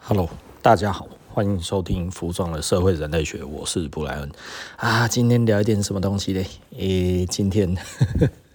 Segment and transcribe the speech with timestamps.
[0.00, 0.28] Hello，
[0.60, 4.30] 大家好，欢迎收听服装的社会人类学，我是布莱恩
[4.76, 5.08] 啊。
[5.08, 6.46] 今天聊一点什么东西嘞？
[6.76, 7.76] 诶、今天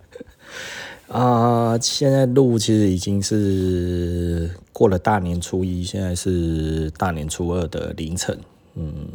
[1.10, 8.38] 啊，现在录其实已经是过了大年初一，现在是大年初二的凌晨。
[8.76, 9.10] 嗯，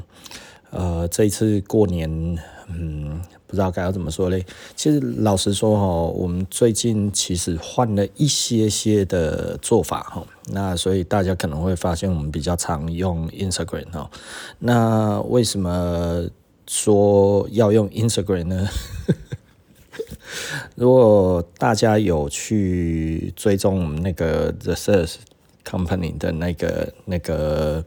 [0.71, 2.39] 呃，这一次过年，
[2.69, 3.21] 嗯。
[3.49, 4.47] 不知道该要怎么说嘞。
[4.77, 10.25] 其实老实说哈，我们最近其实换了一些些的做法哈。
[10.53, 14.09] 那所以大家可能会发现我们比较常用 Instagram 哈。
[14.61, 16.29] 那为什么
[16.69, 18.69] 说要用 Instagram 呢？
[20.77, 25.15] 如果大家有去追踪我们那个 The Search
[25.65, 27.83] Company 的那个那个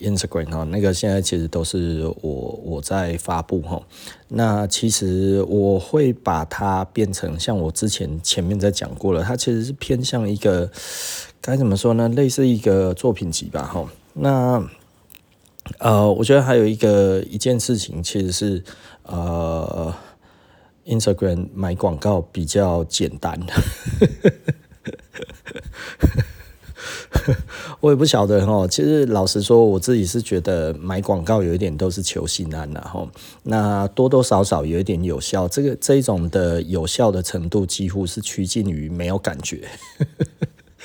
[0.00, 3.82] Instagram 哈，那个现在其实都是我我在发布哈。
[4.28, 10.70] 那其实我会把它变成像我之前前面在讲过了，它其实是偏向一个
[11.40, 12.08] 该怎么说呢？
[12.08, 13.86] 类似一个作品集吧哈。
[14.14, 14.68] 那
[15.78, 18.64] 呃，我觉得还有一个一件事情，其实是
[19.02, 19.94] 呃
[20.86, 23.38] ，Instagram 买广告比较简单。
[27.80, 33.06] 我也不晓得哈，其实老实说，我自己是觉得买广告有一点都是求心安的哈。
[33.42, 39.68] 那多多少少有一点有效，这个这一种的有效的程度几乎是趋近于没有感觉。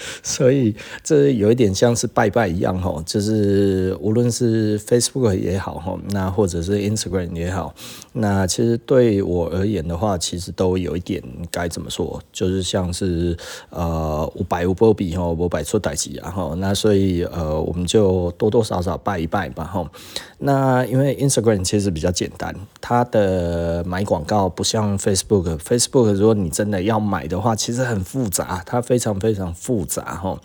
[0.23, 7.73] 所以这有一点像是拜拜一样哈，就是无论是 Facebook 也好哈，那或者是 Instagram 也好，
[8.13, 13.35] 那其实对我而言的话，其实都有一点该怎么说，就是像是
[13.69, 19.89] 呃五百五波比哈，五百出代志然后那所以呃我们就多多少少拜一拜吧哈。
[20.43, 29.90] 那因为 Instagram 其实比较简单，它的买广告不像 Facebook，Facebook 如果你真的要买的话，其实很复杂，它非常非常复杂。
[29.91, 30.39] 杂哈，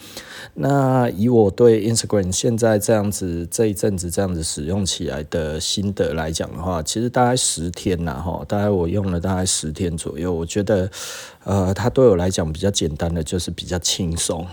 [0.55, 10.91] 那以我对 Instagram 现在这样子这一阵子这样子使用起来的心得来讲的话，其实大概十天呐哈，大概我用了大概十天左右，我觉得
[11.45, 14.45] 呃，它对我来讲比较简单的就是比较轻松，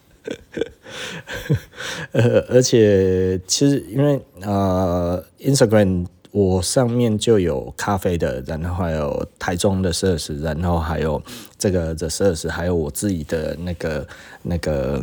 [2.10, 6.06] 呃，而且其实因为呃 Instagram。
[6.32, 11.20] 我上面就有咖啡的，然后还有台中的设施然后还有
[11.58, 14.06] 这个的设施还有我自己的那个
[14.42, 15.02] 那个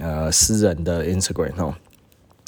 [0.00, 1.74] 呃私人的 Instagram 哦。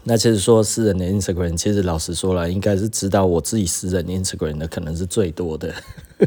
[0.05, 5.75] 那其实说私人的 Instagram，其实老实说了，应该是知道我自己私人 Instagram 的可能是最多的。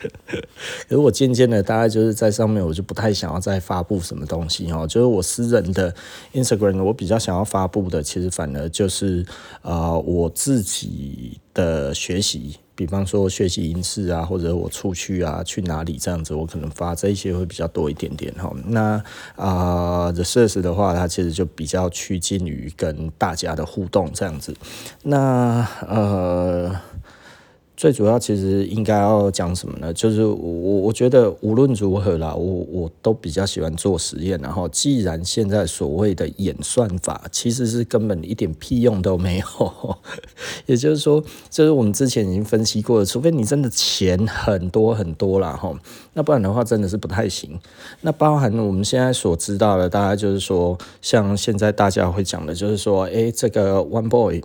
[0.00, 4.86] 可是我渐渐的，大概就是在上面，我就不太想要再发布什么东西哦。
[4.86, 5.94] 就是我私人的
[6.32, 9.24] Instagram，我比较想要发布的，其实反而就是
[9.60, 18.50] 呃我自己的学习，比方说学习影视啊，或者我出去啊，去哪里这样子，我可能发这些会比较多一点点哈。
[18.68, 18.92] 那
[19.36, 24.56] 啊、The Search 的话，它其实就比较趋近于跟大家的互动这样子。
[25.02, 26.74] 那呃。
[27.80, 29.90] 最主要其实应该要讲什么呢？
[29.94, 34.38] 就是我我觉得无论如何啦，我我都比较喜欢做实验。
[34.42, 39.96] 然后既然现在所谓的演算法其实是根本一点屁用都没有，
[40.66, 45.74] 也就是说，就是我们之前已经分析过了，除非你真的钱很多很多啦，哈，
[46.12, 47.58] 那不然的话真的是不太行。
[48.02, 54.42] 那包含我们现在所知道的，大概就是说，像现在大家会讲的，就是说，诶，这个 One Boy。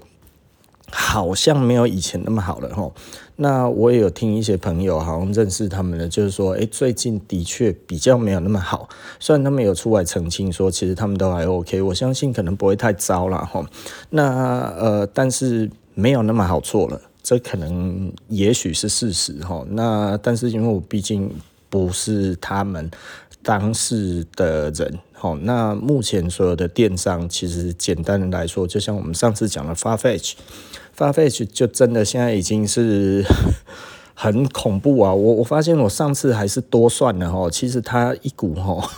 [0.98, 2.92] 好像没有以前那么好了齁。
[3.38, 8.88] 那我也有听一些朋友好像认识他们的，就是说，哎，最近的确比较没有那么好。
[9.20, 13.66] 虽然他们有出来澄清说，其实他们都还 OK，我相信可能不会太糟了齁。
[14.10, 19.66] 那呃，但是没有那么好做了，这可能也许是事实齁。
[19.70, 21.30] 那但是因为我毕竟
[21.70, 22.90] 不是他们
[23.44, 24.98] 当事的人。
[25.12, 29.74] 好，那目前所有的电商，其实简单的来说，就像我们上次讲的
[30.96, 33.24] 发费就就真的现在已经是
[34.16, 35.14] 很恐怖啊！
[35.14, 38.90] 我我发现我上次还是多算了哈，其实它一股哈，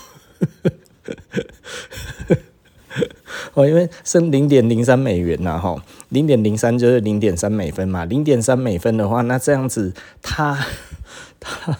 [3.56, 9.92] 哦，因为升零点零三美元呐哈，零点零三就是零点三美分嘛，零点三美分的话，那这样子
[10.22, 10.64] 它
[11.40, 11.78] 它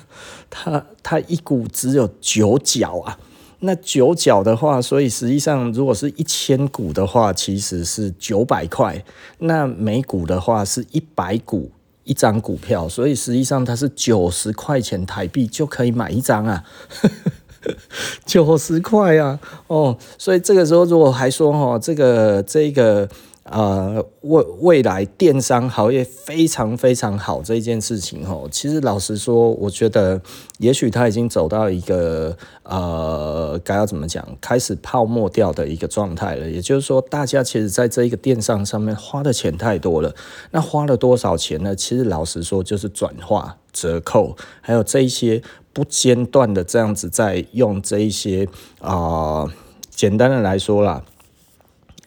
[0.50, 3.20] 它它一股只有九角啊。
[3.60, 9.04] 那九角的话，所以实际上如果是一千股的话，其实是九百块。
[9.40, 11.72] 那每股的话是一百股
[12.04, 16.64] 一张股票，所以实际上它是九十块钱台币就可以买一张啊，
[18.26, 23.10] 九十块啊，哦，所以这个时候如果还说哈，这个这个
[23.50, 30.22] 呃，未未来电商行业非常非常好这一件事情哦，其实老实说，我觉得
[30.60, 36.50] 也许它已经走到一个呃，该要怎么讲，开始泡沫掉的一个状态了。
[36.50, 40.14] 也就是说，大家其实在这一个电商上面花的钱太多了。
[40.52, 41.74] 那花了多少钱呢？
[41.74, 45.42] 其实老实说，就是转化、折扣，还有这一些
[45.72, 48.48] 不间断的这样子在用这一些
[48.82, 49.48] 啊、
[49.90, 51.02] 简单的来说啦。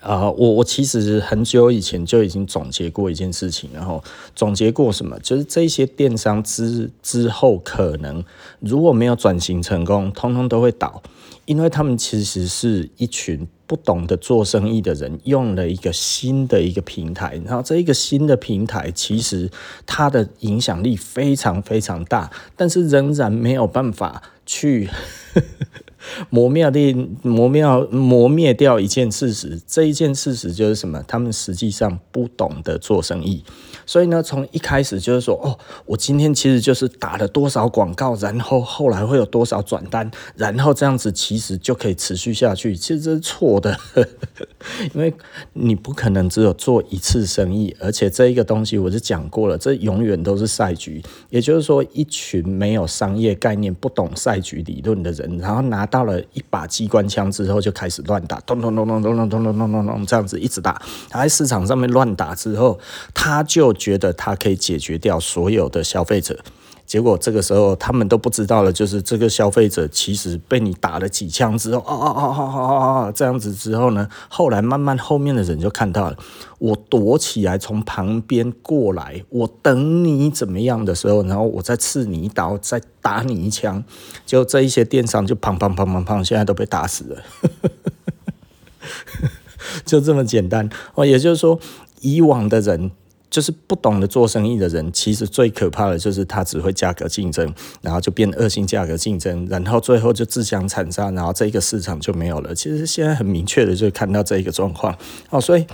[0.00, 4.02] 啊、我我其实很久以前就已经总结过一件事情，然后
[4.34, 8.24] 总结过什么，就是这些电商之之后可能
[8.60, 11.02] 如果没有转型成功，通通都会倒，
[11.44, 19.50] 因为他们其实是一群不懂得做生意的人，用了一个新的一个平台，然后这一个新的平台其实
[19.84, 24.88] 它的影响力非常非常大，但是仍然没有办法去。
[26.28, 26.92] 磨灭的
[27.22, 31.02] 磨灭磨灭掉一件事实，这一件事实就是什么？
[31.06, 33.44] 他们实际上不懂得做生意，
[33.90, 42.76] 所以呢，从一开始就是说，哦，我今天其实就是打了多少广告，然后后来会有多少转单，然后这样子其实就可以持续下去。
[42.76, 43.76] 其实这是错的，
[44.94, 45.12] 因为
[45.54, 51.02] 你不可能只有做一次生意，而且这一个东西我是讲过了，这永远都是赛局。
[51.30, 60.80] 也就是说，一群没有商业概念、不懂赛局理论的人，然后拿到了一把机关枪之后，就开始乱打，咚咚咚咚咚咚咚咚咚咚咚，这样子一直打。
[61.08, 62.78] 他在市场上面乱打之后，
[63.12, 66.38] 他就觉得他可以解决掉所有的消费者。
[66.90, 72.62] 结果这个时候他们都不知道了，就是这个消费者其实被你打了几枪之后，哦哦哦哦哦
[73.06, 76.16] 哦，这样子之后呢，后来慢慢后面的人就看到了，
[76.58, 83.84] 我躲起来从旁边过来，我等你怎么样的时候，然后我再刺你一刀，再打你一枪，
[84.26, 87.22] 就这一些电商就砰砰砰砰砰，现在都被打死了，
[89.86, 91.06] 就这么简单哦。
[91.06, 91.60] 也就是说，
[92.00, 92.90] 以往的人。
[93.30, 102.52] 就是不懂得做生意的人，其实最可怕的就是他只会价格竞争，然后就变恶性价格竞争，然后最后就自相残杀，然后这个市场就没有了。
[102.54, 104.92] 其实现在很明确的就看到这一个状况，
[105.30, 105.64] 哦，所以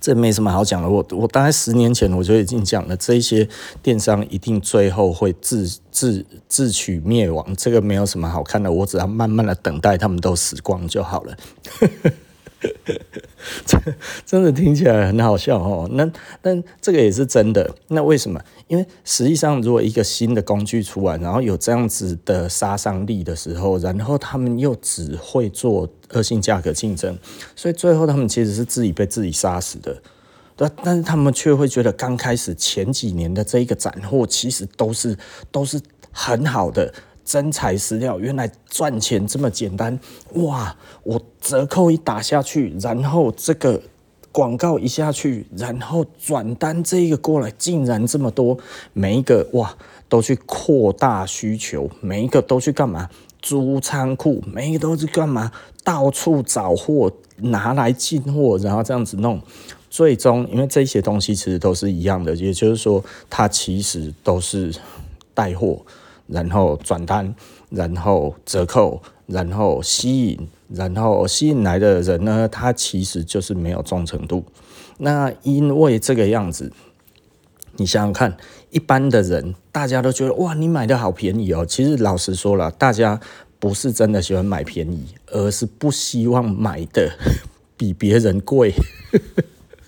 [0.00, 0.88] 这没什么好讲的。
[0.88, 3.48] 我我大概十年前我就已经讲了，这些
[3.80, 11.36] 电商一定最后会自自自取灭亡，这个没有什么好看的，我只要慢慢的等待他们都死光就好了。
[13.66, 13.78] 这
[14.24, 15.88] 真的听起来很好笑哦。
[15.92, 16.10] 那
[16.40, 17.74] 但这个也是真的。
[17.88, 18.40] 那为什么？
[18.66, 27.16] 因为实际上，如果一个新的工具出来，然后有这样子的杀伤力的时候，然后他们又只会做恶性价格竞争，
[27.54, 30.02] 所以最后他们其实是自己被自己杀死的。
[30.56, 35.16] 对，但是他们却会觉得刚开始前几年的这一个斩获，其实都是
[35.52, 35.78] 都是
[36.10, 36.92] 很好的。
[37.26, 39.98] 真材实料，原来赚钱这么简单
[40.34, 40.76] 哇！
[41.02, 43.82] 我折扣一打下去，然后这个
[44.30, 48.56] 广告一下去，然后转单这个过来，竟然这么多，
[48.92, 49.76] 每一个哇
[50.08, 53.10] 都去扩大需求，每一个都去干嘛？
[53.42, 55.50] 租仓库，每一个都是干嘛？
[55.82, 59.40] 到处找货拿来进货，然后这样子弄，
[59.90, 64.72] 最终因为这些东西其实都是一样的，也就是说，它其实都是
[65.34, 65.80] 带货。
[66.26, 67.34] 然后转单，
[67.70, 74.44] 然后折扣，然后吸引，然后吸引来的人呢，他其实就是没有忠诚度。
[74.98, 76.72] 那因为这个样子，
[77.76, 78.36] 你想想看，
[78.70, 81.64] 一般的人大家都觉得哇，你买的好便宜哦。
[81.66, 83.20] 其实老实说了，大家
[83.58, 87.10] 不是真的喜欢买便宜，而是不希望买的
[87.76, 88.72] 比别人贵。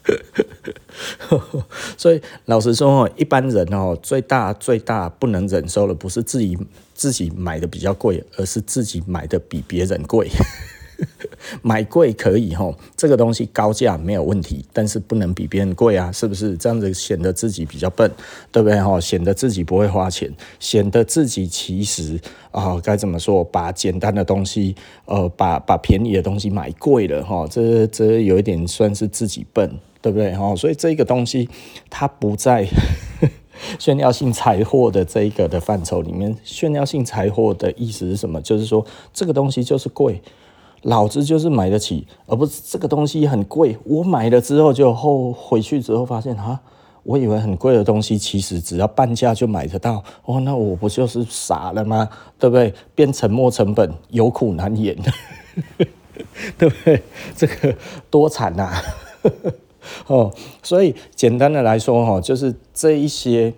[1.97, 6.57] 所以老实说哦，一般人哦，最大最大不能忍受的不是自己
[6.95, 10.29] 自己买的比较贵，而是自己买的比别人贵。
[11.63, 16.57] 买贵可以吼，这个东西高价没有问题，但是不能比别人贵啊，是不是？
[16.57, 18.11] 这样子显得自己比较笨，
[18.51, 19.01] 对不对吼？
[19.01, 22.19] 显得自己不会花钱，显得自己其实
[22.51, 23.45] 啊，该怎么说？
[23.45, 24.75] 把简单的东西，
[25.05, 29.71] 呃，把把便宜的东西买贵了哈，这这有一点算是自己笨。
[30.01, 30.35] 对不对？
[30.35, 31.49] 哈，所以这个东西
[31.91, 32.67] 它不在
[33.79, 36.37] 炫耀性财货的这一个的范畴里面。
[36.45, 38.41] 炫耀性财货的意思是什么？
[38.41, 40.23] 就是说这个东西就是贵，
[40.83, 46.61] 老子就是买得起，而不是这个东西很贵，我买了之后就后回去之后发现哈，
[47.03, 52.09] 我以为很贵的东西其实只要半价就买得到哦，那我不就是傻了吗？
[52.39, 52.73] 对不对？
[52.95, 54.97] 变沉没成本，有苦难言，
[56.57, 57.03] 对 不对？
[57.37, 57.75] 这个
[58.09, 58.83] 多惨呐、啊！
[60.09, 63.53] 哦，所以简单的来说，哈，就是这一些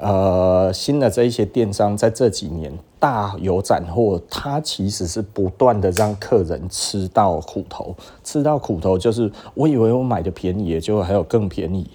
[0.00, 11.88] 呃新的这一些电商，在这几年大有斩获，它其实是不断的让客人吃到苦头，吃到苦头就是我以为我买的便宜，结果还有更便宜。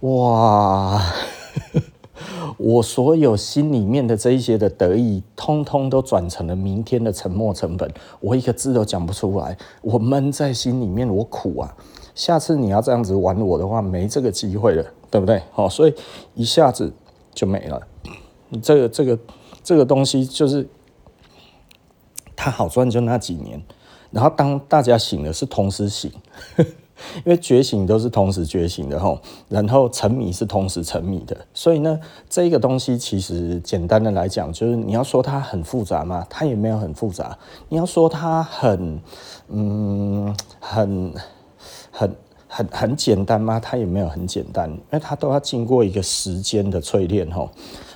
[0.00, 1.02] 哇！
[2.58, 7.90] 我所有心里面的这一些的得意，通通都转成了明天的沉没成本。
[8.20, 11.76] 我一个字都讲不出来，我闷在心里面，我苦啊！
[12.16, 15.40] 下次你要这样子玩我的话，没这个机会了，对不对？
[15.52, 15.94] 好，所以
[16.34, 16.92] 一下子
[17.32, 17.80] 就没了。
[18.60, 19.18] 这个这个
[19.62, 20.66] 这个东西就是
[22.34, 23.62] 它好赚，就那几年。
[24.10, 26.10] 然后当大家醒了，是同时醒。
[27.16, 29.20] 因为觉醒都是同时觉醒的吼，
[29.50, 36.26] 然后沉迷是同时沉迷的，所以呢，这个东西其实简单的来讲，就是你要说它很复杂吗？
[36.30, 37.36] 它也没有很复杂。
[37.68, 38.98] 你要说它很
[39.48, 41.12] 嗯很
[41.98, 42.14] 很
[42.46, 43.58] 很很简单吗？
[43.58, 47.50] 它也没有很简单，因为它都要经过一个时间的淬炼吼。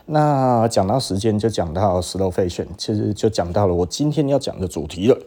[0.06, 5.18] 那讲到时间，就讲到 slow fashion，其实就讲到了我今天要讲的主题了。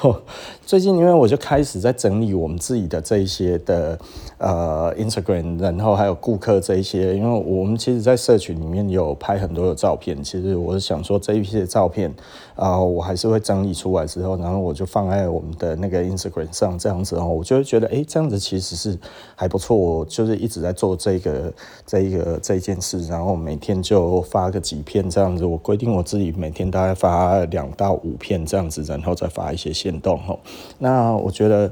[0.68, 3.98] 最近因为我就开始在整理我们自己的这一些的
[4.36, 10.22] 呃 Instagram，然后还有顾客这一些，因为我们其实，在社群里面有拍很多的照片。
[10.22, 12.10] 其实我是想说，这一些照片
[12.54, 18.98] 啊、呃，我还是会整理出来之后，然后我就放在我们的那个 Instagram 上，这样子哦，我就会觉得，哎、欸，这样子其实是
[19.34, 19.74] 还不错。
[19.74, 21.50] 我就是一直在做这个、
[21.86, 25.46] 这一个、这件事，然后每天就发个几片这样子。
[25.46, 30.38] 我规定我自己每天大概发两到五片这样子，然后再发一些限动哦。
[30.78, 31.70] 那我觉得，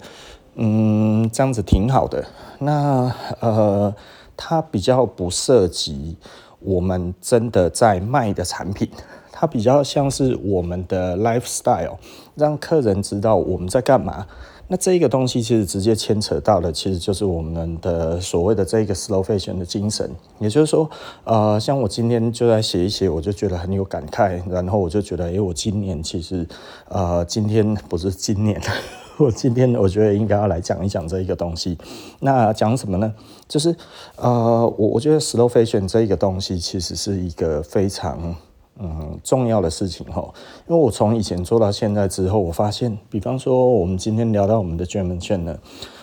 [0.55, 2.25] 嗯，这样子挺好的。
[2.59, 3.95] 那呃，
[4.37, 6.17] 它比较不涉及
[6.61, 8.89] 我们真的在卖的产品，
[9.31, 11.97] 它比较像是我们的 lifestyle，
[12.35, 14.27] 让客人知道我们在干嘛。
[14.69, 20.11] 那这一个东西其实直接牵扯到的，其实就是我们的所谓的这个 slow fashion 的精神。
[20.41, 20.91] 也就是说，
[21.23, 26.45] 呃，像我今天就在写一写，我就觉得很有感慨，然后我就觉得，哎，我今年其实，
[26.89, 28.61] 呃，今天不是今年，
[29.19, 31.79] 我今天我觉得应该要来讲一讲这一个东西。
[32.19, 33.15] 那讲什么呢？
[33.47, 33.77] 就是，
[34.17, 38.35] 呃，我我觉得 slow fashion 这一个东西其实是一个非常。
[38.79, 40.23] 嗯，重要的事情哈，
[40.69, 45.59] 因为我从以前做到现在之后，我发现，比方说我们今天聊到我们的 German 圈呢，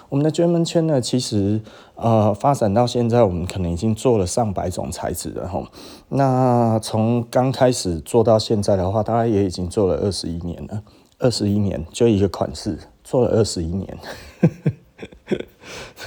[0.10, 1.62] 我们的 German 圈呢，其实
[1.96, 5.63] 呃发展到现在，我们可能已经做了上百种材质了哈。
[6.10, 10.82] 那从刚开始做到现在的话，大概也已经做了二十一年了，
[11.20, 13.98] 二十一年就一个款式做了二十一年。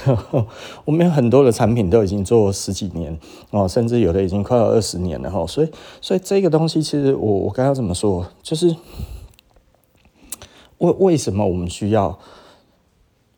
[0.85, 3.19] 我们有很多的产品都已经做十几年
[3.51, 5.45] 哦，甚至有的已经快要二十年了哈。
[5.47, 5.69] 所以，
[6.01, 8.25] 所以这个东西其实我我该要怎么说？
[8.41, 8.75] 就是
[10.77, 12.17] 为为什么我们需要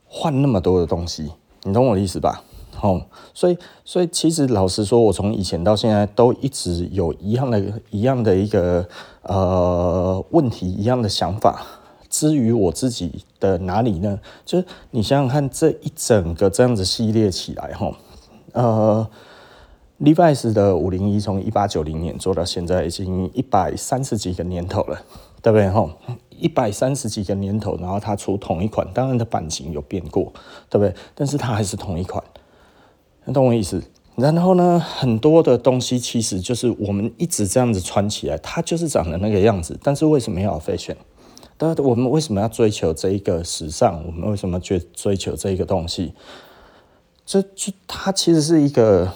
[0.05, 1.31] 换那么多的东西？
[1.63, 2.43] 你懂我的意思吧？
[2.81, 8.87] 哦，所以所以其实老实说，我从以前到现在都一直有一样的、一样的一个
[9.23, 11.65] 呃问题，一样的想法。
[12.19, 14.19] 至于我自己的哪里呢？
[14.43, 17.89] 就是你想想看，这一整个这样子系列起来，哈，
[18.51, 19.09] 呃
[20.01, 25.01] ，Levi's 的五零一从一八九零年做到现在，已经一百三十几个年头了，
[25.41, 25.69] 对不对？
[25.69, 25.89] 哈，
[26.29, 30.33] 一百三十几个年头，然后它出同一款，当然的版型有变过，
[30.69, 30.93] 对不对？
[31.15, 32.21] 但是它还是同一款，
[33.23, 33.81] 你懂我意思？
[34.17, 40.97] 然后呢，很多的东西其实就是我们一直这样子穿起来，它就是长得那个样子，但是为什么要 fashion？
[41.61, 44.01] 但我们为什么要追求这一个时尚？
[44.07, 46.13] 我们为什么追追求这一个东西？
[47.25, 49.11] 这就它其实是一个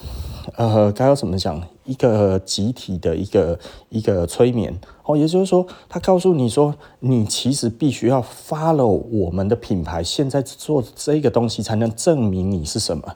[0.58, 1.64] 呃，该要怎么讲？
[1.86, 3.60] 一个集体的一个
[3.90, 13.16] 一个催眠哦，也就是说，他告诉你说，你其实必须要 follow 我们的品牌，现在做这个东西才能证明你是什么。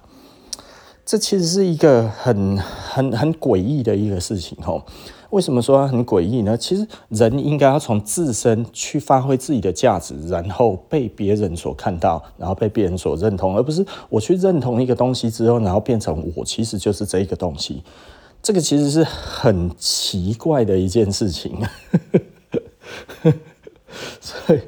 [1.06, 4.84] 这其实是一个很很很诡异的一个事情哦。
[5.32, 6.58] 为什么说它很诡异呢？
[6.58, 17.84] 其实人应该要从自身去发挥自己的价值，然后被别人所看到，然后被别人所认同，而不是我去认同一个东西之后，然后变成我其实就是这个东西。
[18.42, 21.60] 这个其实是很奇怪的一件事情。
[24.22, 24.60] 所以，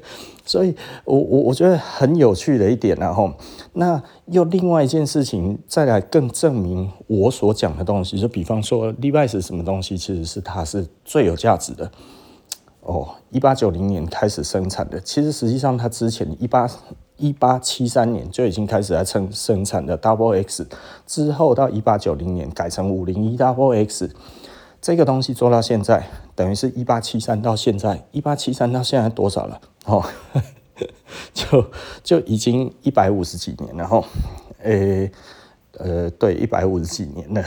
[0.49, 0.75] 所以
[1.05, 3.31] 我我我觉得很有趣的一点，然后。
[3.73, 11.89] 那又另外一件事情，再来更证明我所讲的东西，就比方说，Levi's 是什么东西，其实是它是最有价值的。
[12.81, 16.67] 哦，一八九零年开始生产的，其实实际上它之前一八
[17.17, 20.67] 一八七三年就已经开始在生生产的 Double X，
[21.05, 24.09] 之后到一八九零年改成五零一 Double X，
[24.81, 29.61] 这个东西做到现在，等于是一八七三到现在，一八七三到现在多少了？
[29.89, 30.05] 哦。
[31.33, 31.65] 就
[32.03, 34.05] 就已经一百五十几年了，然后，
[34.63, 35.11] 诶，
[35.73, 37.43] 呃，对，一百五十几年了。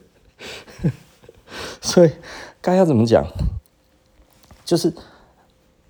[1.80, 2.10] 所以
[2.60, 3.26] 该要怎么讲？
[4.66, 4.92] 就是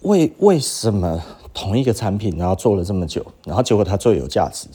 [0.02, 1.20] 为为什么
[1.52, 4.68] 同一个产品，然后做了这么久，然后结果它最有价值，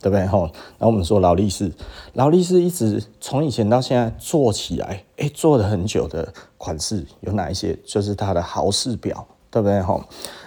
[0.00, 0.26] 对不对？
[0.26, 0.44] 吼，
[0.78, 1.70] 然后我们说劳力士，
[2.14, 7.76] 劳力士一直从以前到现在做起来，哎，做了很久的款式有哪一些？
[7.84, 9.26] 就是它的豪士表。
[9.50, 10.02] 对不对吼？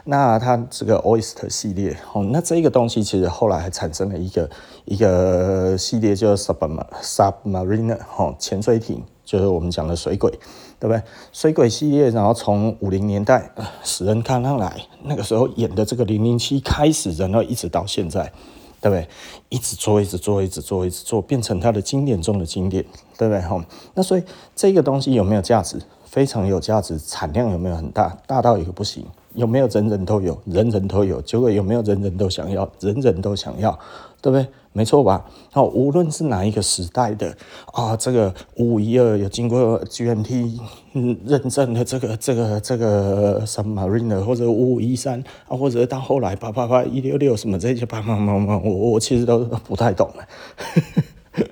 [0.06, 4.50] 那它这个 Oyster 系列，吼，那这个东西其实后来还产生了一个
[4.86, 10.32] 一个系列，叫 Submarine，Submariner 吼，潜水艇，就是我们讲的水鬼，
[10.80, 11.02] 对不对？
[11.32, 13.52] 水鬼系列，然后从五零年代
[13.84, 18.32] 史恩康纳莱那个时候演的这个零零七开始，然后一直到现在，
[18.82, 19.08] 对不对？
[19.50, 22.84] 一直做，一直做，一直做，一直做，变成它的经典中的经典，
[23.18, 23.62] 对不对吼？
[23.94, 24.24] 那所以
[24.56, 25.80] 这个东西有没有价值？
[26.10, 28.18] 非常有价值，产量有没有很大？
[28.26, 29.06] 大到一个不行。
[29.36, 30.38] 有没有人人都有？
[30.46, 31.22] 人人都有。
[31.22, 32.68] 结果有没有人人都想要？
[32.80, 33.72] 人人都想要，
[34.22, 34.48] 对不对？
[34.74, 35.24] 没错吧？
[35.52, 37.38] 好，无论是哪一个时代的
[37.74, 40.60] 啊，这个五五一二有经过 GMT
[41.26, 50.28] 认证的这个这个这个 Submariner 或者五五一三啊，或者到后来八八八一六六什么这些八八八八，我我其实都不太懂了，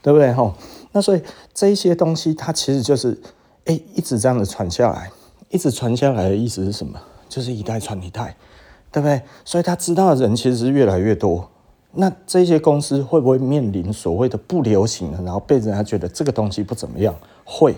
[0.00, 0.32] 对不对？
[0.32, 0.54] 哈，
[0.92, 3.20] 那所以这些东西它其实就是。
[3.66, 5.10] 哎，一直这样子传下来，
[5.48, 7.00] 一直传下来的意思是什么？
[7.28, 8.36] 就是一代传一代，
[8.92, 9.22] 对不对？
[9.44, 11.48] 所以他知道的人其实是越来越多。
[11.92, 17.14] 那这些公司会不会面临所谓的不流行的，然后被人家觉得这个东西不怎么样？
[17.44, 17.74] 会，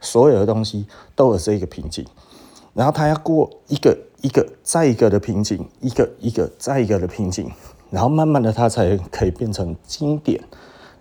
[0.00, 2.04] 所有的东西都有这个瓶颈，
[2.74, 7.48] 然后他要过一个一个再一个的瓶颈，一个一个再一个的瓶颈，
[7.90, 10.42] 然后慢慢的他才可以变成经典。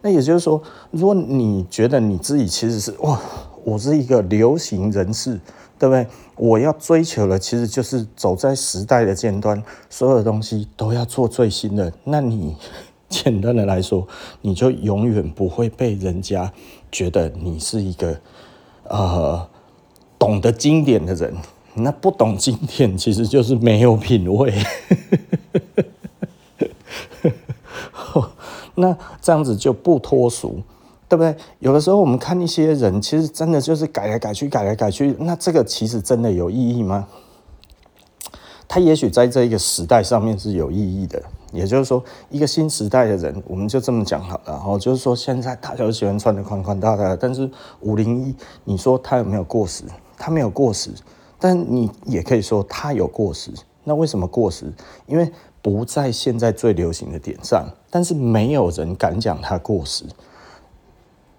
[0.01, 3.20] 那也就是说，如果你觉得你自己其实是哇。
[3.67, 5.38] 我是一个流行人士，
[5.77, 6.07] 对不对？
[6.38, 11.91] 我要追求的其实就是走在时代的尖端，所有的东西都要做最新的。
[12.05, 12.55] 那你
[13.09, 14.07] 简单的来说，
[14.41, 16.50] 你就永远不会被人家
[16.89, 18.17] 觉得你是一个
[18.86, 19.45] 呃
[20.17, 21.36] 懂得经典的人。
[21.74, 24.53] 那不懂经典，其实就是没有品味。
[28.75, 30.62] 那这样子就不脱俗。
[31.10, 31.36] 对不对？
[31.60, 35.16] 有的时候我们看一些人，其实真的就是改来改去，改来改去。
[35.20, 37.08] 那这个其实真的有意义吗？
[38.68, 41.22] 他也许在这一个时代上面是有意义的。
[41.54, 44.43] 也就是说，一个新时代的人，我们就这么讲好了。
[44.48, 49.86] 然后就是说，现在大家都喜欢穿的宽宽大大，但是五零一，你说他有没有过时？
[50.17, 50.91] 他没有过时，
[51.39, 53.50] 但你也可以说他有过时。
[53.86, 54.65] 那为什么过时？
[55.06, 60.04] 因为不在现在最流行的点上，但是没有人敢讲他过时。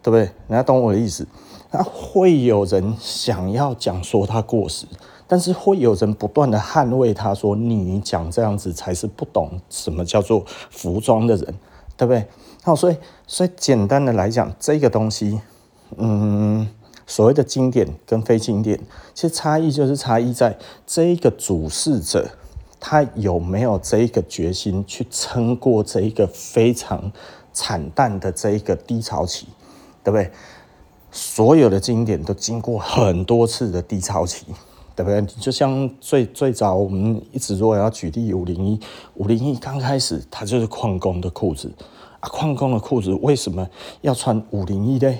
[0.08, 0.22] 对不对？
[0.48, 1.26] 人家懂我的意思。
[1.70, 4.86] 那会有人想要讲说他过时，
[5.26, 11.54] 但是会有人不断的捍卫他，说你讲这样子才是不懂什么叫做服装的人，
[11.94, 12.26] 对不对？
[12.62, 15.38] 好，所以所以简单的来讲，这个东西，
[15.98, 16.66] 嗯，
[17.06, 18.80] 所谓的经典跟非经典，
[19.12, 22.30] 其实差异就是差异在这一个主事者，
[22.80, 27.12] 他有没有这一个决心去撑过这一个非常
[27.52, 29.48] 惨淡的这一个低潮期。
[30.02, 30.30] 对不对？
[31.11, 34.44] 所有的经典都经过很多次的低潮期，
[34.94, 35.22] 对不对？
[35.40, 38.78] 就像最最早我们一直如果要举例五零一，
[39.14, 41.72] 五零一刚开始它就是矿工的裤子
[42.20, 43.66] 啊，矿工的裤子为什么
[44.02, 45.14] 要穿五零一呢？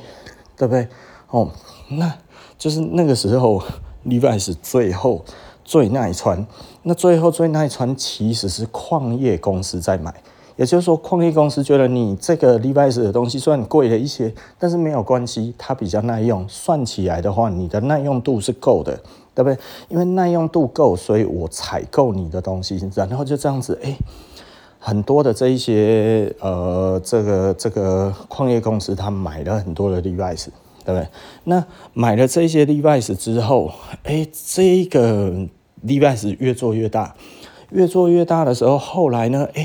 [0.57, 0.87] 对不对？
[1.31, 1.51] 哦，
[1.89, 2.15] 那
[2.59, 3.63] 就是那个时候
[4.05, 5.25] Levi's 最后
[5.65, 6.47] 最耐穿，
[6.83, 10.15] 那最后最耐穿其实是矿业公司在买。
[10.59, 16.45] 也就是说，矿业公司觉得你这个 Levi's 的东西虽然贵了一些，但是没有关系，它比较耐用。
[16.49, 18.99] 算起来的话，你的耐用度是够的，
[19.37, 19.57] 对不对？
[19.89, 23.97] 因为耐用度够，所以我采购你的东西，然后就这样子，哎，
[24.81, 30.47] 很多的这一些呃，这个这个矿业公司，他买了很多的 Levi's，
[30.85, 31.07] 对不对？
[31.45, 33.71] 那买了这些 Levi's 之后，
[34.03, 35.33] 哎，这个
[35.87, 37.15] Levi's 越做越大，
[37.71, 39.65] 越做越大的时候，后来呢，哎。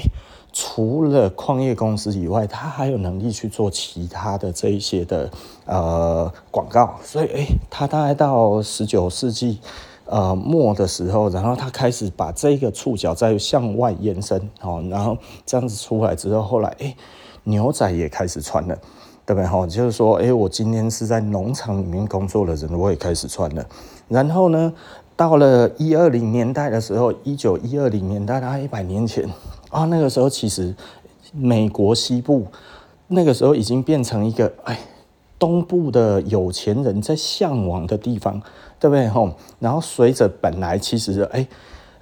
[0.56, 5.28] 除了矿业公司以外，他还有能力去做其他的这一些的
[5.66, 9.60] 呃广告，所以诶，他大概到十九世纪
[10.06, 16.96] 呃末的时候，然后他开始把这个触角再向外延伸，哦，然后这样子出来之后，后来诶，
[17.46, 18.78] 牛仔也开始穿了，
[19.26, 19.48] 对不对？
[19.48, 23.66] 哈，就是说，诶，我今天是在农场里面工作的人，我也开始穿了。
[24.08, 24.72] 然后呢，
[25.16, 29.28] 到了一二零年代的时候，一九一二零年代，大概一百年前。
[29.74, 30.74] 啊，那个时候其实
[31.34, 32.46] 美国西部
[33.08, 34.80] 那个时候已经变成一个哎，
[35.40, 38.40] 东部的有钱人在向往的地方，
[38.80, 39.08] 对不对？
[39.08, 41.48] 吼，然后随着本来其实哎，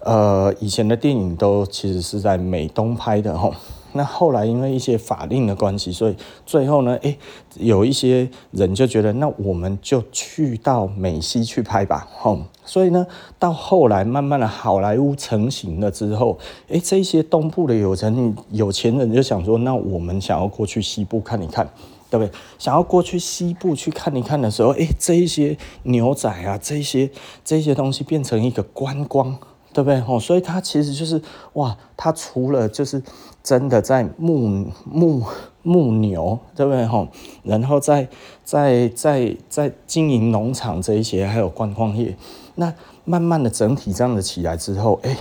[0.02, 3.54] 呃，以前的电影都其实是在美东拍的吼，
[3.94, 7.18] 那后来因为一些法令的关系，所以最后呢，诶，
[7.58, 12.40] 有一些人就觉得，那我们就去到美西去拍吧，吼。
[12.64, 13.06] 所以呢，
[13.38, 16.38] 到后来慢慢的好莱坞成型了之后，
[16.70, 21.68] 诶，这些东部的有钱有钱人就想说，那我们想要过去西部看一看，
[22.10, 22.32] 对不对？
[22.58, 27.10] 想要过去西部去看一看的时候，诶，这一些牛仔啊，这一些
[27.44, 29.38] 这些东西变成一个观光。
[29.74, 30.02] 对不对？
[30.02, 31.22] 吼，所以它其实就是
[31.54, 33.02] 哇，它除了就是
[33.44, 35.24] 真的在牧牧
[35.64, 36.86] 牧牛，对不对？
[36.86, 37.08] 吼，
[37.44, 38.08] 然后在
[38.44, 42.16] 在在在经营农场这一些，还有观光业，
[42.56, 42.74] 那
[43.06, 45.18] 慢慢的整体这样的起来之后，哎，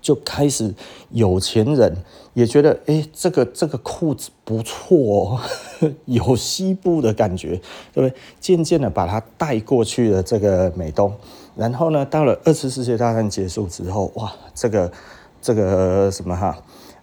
[0.00, 0.74] 就开始
[1.10, 1.96] 有钱人
[2.34, 5.40] 也觉得，哎，这个这个裤子不错哦，
[6.06, 7.60] 有西部的感觉，
[7.92, 8.14] 对不对？
[8.38, 11.12] 渐渐的把它带过去了这个美东。
[11.56, 14.90] 然后呢，到了二次世界大战结束之后，哇，这个
[15.42, 16.56] 这个什么哈，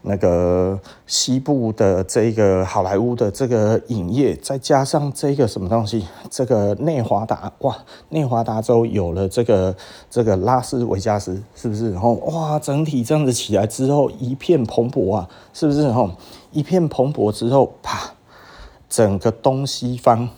[0.07, 7.77] 那个西部的这个好莱坞的这个影业，再加上这个什么东西，这个内华达，哇，
[8.09, 9.75] 内华达州有了这个
[10.09, 11.91] 这个拉斯维加斯，是不是？
[11.91, 15.83] 然后哇，整体这样子起来之后，一片蓬勃啊，是不是？
[15.83, 16.09] 然后
[16.51, 18.13] 一片蓬勃之后，啪，
[18.89, 20.29] 整个东西方。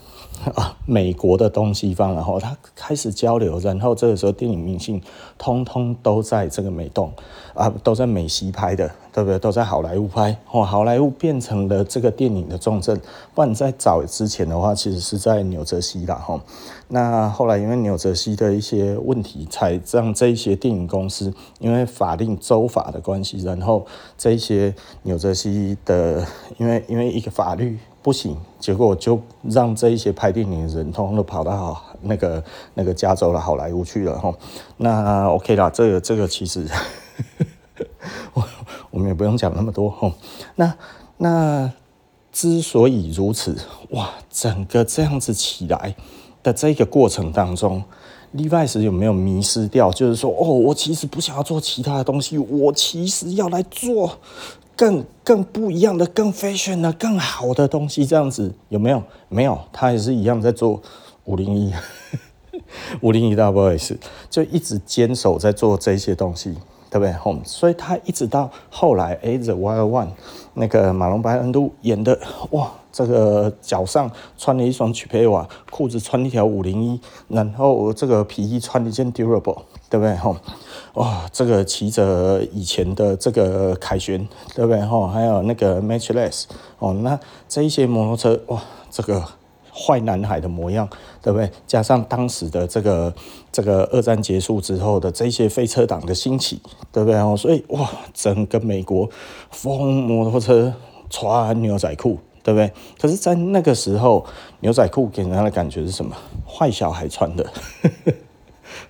[0.54, 5.00] 啊，美国的东西方，然后他开始交流，然后这个时候电影明星
[5.36, 7.12] 通通都在这个美东
[7.52, 9.38] 啊，都在美西拍的，对不对？
[9.38, 12.98] 都在好莱坞拍，哦，好莱坞变成了这个电影的重镇。
[13.34, 16.40] 不然在早之前的话，其实是在纽泽西啦，哈。
[16.88, 23.84] 那后来因为纽泽西的一些问题，才让这一些电影公司因为法令州法的关系，然后
[24.16, 26.26] 这一些纽泽西的，
[26.56, 27.78] 因为因为一个法律。
[28.02, 34.34] 不行，结果就让这一些拍电影的人通通都跑到那个那个加州的好莱坞去了哈。
[34.78, 36.66] 那 OK 啦，这个这个其实
[38.32, 38.42] 我
[38.90, 40.10] 我们也不用讲那么多哈。
[40.56, 40.74] 那
[41.18, 41.70] 那
[42.32, 43.54] 之所以如此，
[43.90, 45.94] 哇，整个这样子起来
[46.42, 47.84] 的这个过程当中
[48.34, 49.92] ，Levi's 有没有迷失掉？
[49.92, 54.18] 就是说，哦，我其实不想要做其他的东西，我其实要来做。
[54.80, 59.02] 更更不一样的、更 fashion 的、更好的东西，这样子有没有？
[59.28, 60.80] 没有，他也是一样在做
[61.26, 61.70] 五零一，
[63.02, 63.98] 五零一 double S，
[64.30, 66.54] 就一直坚守在做这些东西，
[66.90, 67.14] 对不对？
[67.44, 70.08] 所以他一直到后来，哎，The Wild One
[70.54, 72.18] 那个马龙白兰度演的，
[72.52, 79.58] 哇，这个脚上穿了一双曲佩瓦，裤子穿一条五零一，然后这个皮衣穿了一件 Durable，
[79.90, 80.16] 对不对？
[80.94, 84.80] 哇，这个骑着以前的这个凯旋，对不对？
[84.80, 86.44] 哈，还有那个 Matchless
[86.78, 89.24] 哦，那这一些摩托车，哇，这个
[89.72, 90.88] 坏男孩的模样，
[91.22, 91.48] 对不对？
[91.66, 93.14] 加上当时的这个
[93.52, 97.18] 这个二战结束之后的这些飞车党的兴起，对不对？
[97.20, 99.08] 哦，所以哇，整个美国
[99.50, 100.74] 疯摩托车
[101.08, 102.72] 穿牛仔裤，对不对？
[103.00, 104.26] 可是，在那个时候，
[104.58, 106.16] 牛仔裤给人家的感觉是什么？
[106.44, 107.46] 坏小孩穿的。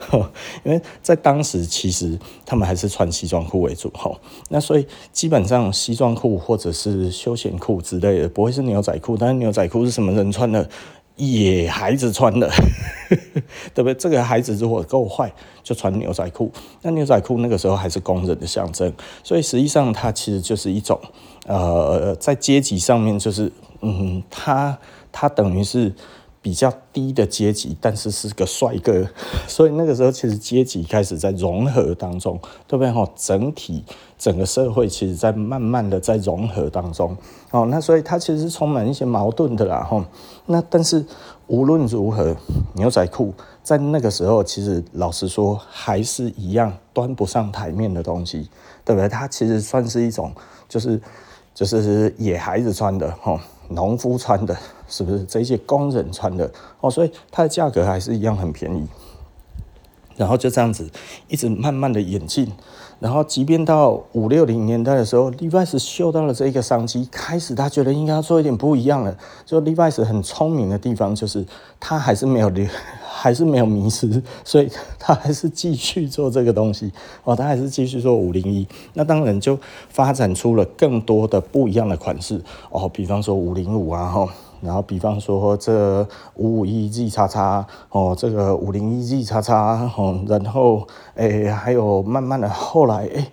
[0.65, 4.11] 因为在当时，其实他们还是穿西装裤为主，哈，
[4.49, 9.17] 那所以基本上西装裤或者是休闲裤之类的，不会是牛仔裤。
[9.17, 10.69] 但是牛仔裤是什么人穿的？
[11.17, 12.51] 野孩子穿的，
[13.75, 13.95] 对不对？
[13.95, 15.31] 这个孩子如果够坏，
[15.63, 16.51] 就穿牛仔裤。
[16.81, 18.91] 那牛仔裤那个时候还是工人的象征，
[19.23, 20.99] 所以实际上它其实就是一种，
[21.47, 24.79] 呃，在阶级上面就是，嗯，它
[25.13, 25.95] 它等于是。
[26.43, 29.07] 比较低的阶级，但是是个帅哥，
[29.47, 32.91] 所以那个时候其实阶级开始在融合当中，对不对？
[32.91, 33.85] 哈，整体
[34.19, 37.17] 整个社会其实在慢慢的在融合当中，
[37.51, 40.05] 哦，那所以它其实是充满一些矛盾的啦，哈。
[40.47, 41.05] 那但是
[41.47, 42.35] 无论如何，
[42.75, 48.49] 牛仔裤在那个时候其实老实说还是一样端不上台面的东西，
[48.85, 49.09] 对不对？
[49.09, 50.33] 它其实算是一种
[50.69, 51.01] 就是
[51.55, 53.39] 就是野孩子穿的，哈。
[53.71, 54.57] 农夫穿的，
[54.87, 56.91] 是不是这些工人穿的哦？
[56.91, 58.87] 所以它的价格还是一样很便宜。
[60.17, 60.87] 然后就这样子
[61.29, 62.53] 一直慢慢的演进，
[62.99, 69.17] 然后即便到五六零年代的时候，Levi's 嗅到了这一个商机，开始他觉得应该要做一点不一样了。
[69.47, 71.47] 就 Levi's 很聪明的地方，就是
[71.79, 72.67] 他还是没有留。
[73.13, 76.93] 还是没有迷失，所以他还是继续做这个东西。
[77.25, 82.41] 哦，他还是继续做五零一，那当然就发展出了更多的不一样的款式。
[82.71, 84.29] 哦，比方说五零五啊哈，
[84.61, 93.27] 然后比方说这五五一 Z 叉叉哦，这个五零一 Z 叉叉哦，然后诶还有慢慢的后来诶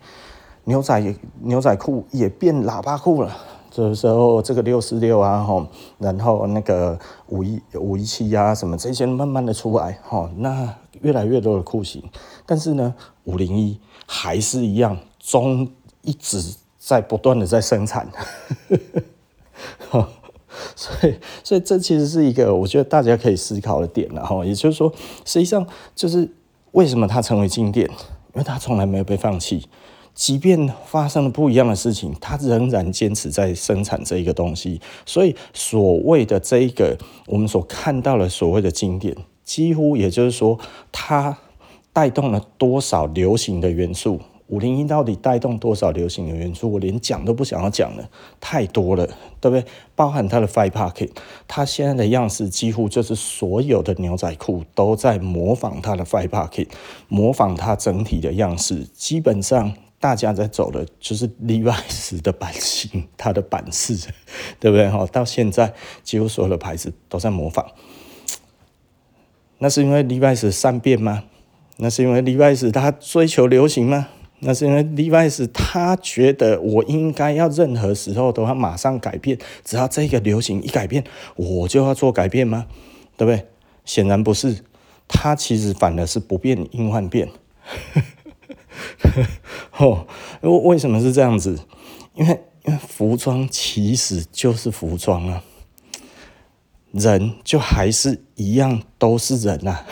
[0.63, 3.37] 牛仔牛仔裤也变喇叭裤了。
[3.77, 5.67] 这时候，这个六四六啊，吼，
[5.99, 12.03] 然后那个五一五一七啊，什么这些慢慢的出来，吼，那越来越多的裤型，
[12.43, 15.69] 但是呢，五零一还是一样，中
[16.01, 18.09] 一直在不断的在生产。
[20.75, 24.91] 所以，所以这其实是一个我觉得大家可以思考的点，然后也就是说，
[25.23, 25.63] 实际上
[25.93, 26.27] 就是
[26.71, 29.69] 为什么它成为经典，因为它从来没有被放弃，
[30.17, 34.82] 即便发生了不一样的事情，它仍然坚持在生产这一个东西。
[35.06, 40.58] 所以，所谓的这一个我们所看到的所谓的经典，几乎也就是说，
[40.91, 41.38] 它
[41.93, 44.19] 带动了多少流行的元素。
[44.47, 46.71] 五零一到底带动多少流行的元素？
[46.71, 49.06] 我连讲都不想要讲了，太多了，
[49.39, 49.63] 对不对？
[49.93, 51.12] 包含它的 Five Pocket，
[51.47, 56.69] 它现在的样式几乎就是所有的牛仔裤都在模仿它的 Five Pocket，
[57.08, 58.86] 模仿它整体的样式。
[58.95, 63.95] 基本上大家在走的就是 Levi's 的版型，它的版式，
[64.60, 64.89] 对不对？
[64.89, 67.65] 哈，到现在几乎所有的牌子都在模仿。
[69.60, 71.23] 那是因为 Levi's 善变吗？
[71.77, 74.07] 那是因为 Levi's 它追求流行吗？
[74.39, 81.03] 那是因为 Levi's 他觉得我应该要任何时候都要马上改变，只要这个流行一改变，
[81.36, 82.67] 我就要做改变吗？
[83.17, 83.47] 对不对？
[83.83, 84.63] 显然不是，
[85.07, 87.29] 他其实反而是不变应万变。
[89.77, 90.05] 哦，
[90.41, 91.59] 为什么是这样子？
[92.15, 95.43] 因为因为服装其实就是服装啊，
[96.91, 99.85] 人就还是一样都是人啊。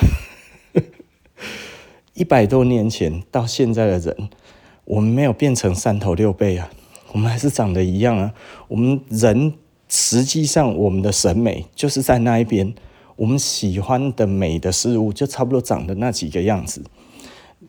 [2.14, 4.30] 一百多年前到现在的人，
[4.86, 6.70] 我们没有变成三头六臂啊，
[7.12, 8.34] 我们还是长得一样啊。
[8.68, 9.54] 我们人
[9.88, 12.74] 实际上我们的审美就是在那一边，
[13.18, 16.84] 我们喜欢的美的事物就差不多长的那几个样子。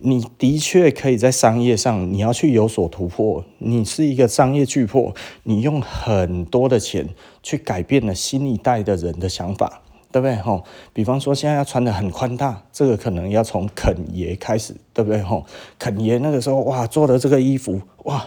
[0.00, 7.08] 你的确可以在商业上你要去有所突破，你是一个商业巨擘，你用很多的钱
[7.42, 9.82] 去改变了新一代的人的想法。
[10.12, 10.36] 对不对？
[10.36, 15.20] 吼，比方说现在要穿得很宽大，这个可能要从肯爷开始，对不对？
[15.20, 15.44] 吼，
[15.78, 18.24] 肯爷那个时候哇做的这个衣服哇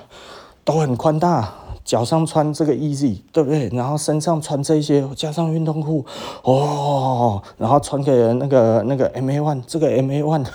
[0.64, 1.52] 都很宽大，
[1.84, 3.70] 脚上穿这个 Easy，对不对？
[3.70, 6.06] 然后身上穿这些，加上运动裤，
[6.44, 10.46] 哦，然后穿给那个那个 MA One，这个 MA One。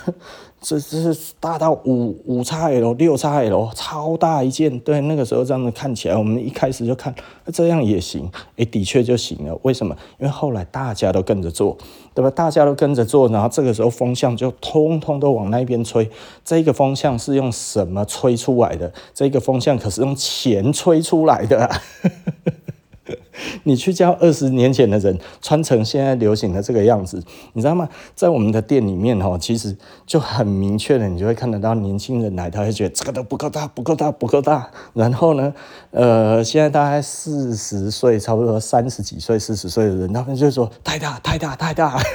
[0.66, 7.14] 这这是大到五五叉 L 六叉 L 超大一件，对，那个时候这样子看起来，我们一开始就看
[7.52, 9.58] 这样也行，诶，的确就行了。
[9.60, 9.94] 为什么？
[10.18, 11.76] 因为后来大家都跟着做，
[12.14, 12.30] 对吧？
[12.30, 16.10] 大家都跟着做，然后这个时候风向就通通都往那边吹。
[16.42, 18.90] 这个风向是用什么吹出来的？
[19.12, 21.82] 这个风向可是用钱吹出来的啊。
[23.64, 27.88] 你去教二十年前的人穿成现在流行的这个样子，你知道吗？
[28.14, 34.70] 在我们的店里面哦，其实就很明确的，你就会看得到年轻人来，他会觉得这个都不够大，不够大，不够大。
[34.94, 35.52] 然后呢，
[35.90, 42.00] 呃，现在大概四十岁，差不多三十几岁、四十岁的人，他们就说太大，太大，太大。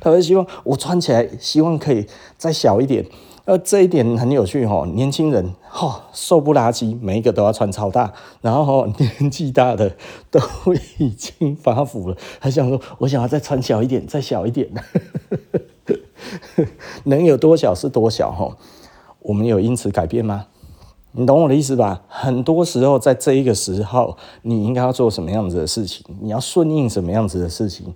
[0.00, 3.04] 他会希望我穿起来，希望可以再小一点。
[3.44, 9.94] 呃，这一点很有趣哈，年轻人哈瘦不拉几，每一个都要穿超大，然后年纪大的
[10.30, 10.40] 都
[10.96, 14.70] 已经发福了，还想说我想要再穿小一点，再小一点，
[17.04, 18.56] 能有多小是多小哈。
[19.20, 20.46] 我们有因此改变吗？
[21.12, 22.04] 你懂我的意思吧？
[22.08, 26.06] 很多时候在这一个时候，你应该要做什么样子的事情？
[26.22, 27.92] 你要顺应什么样子的事情？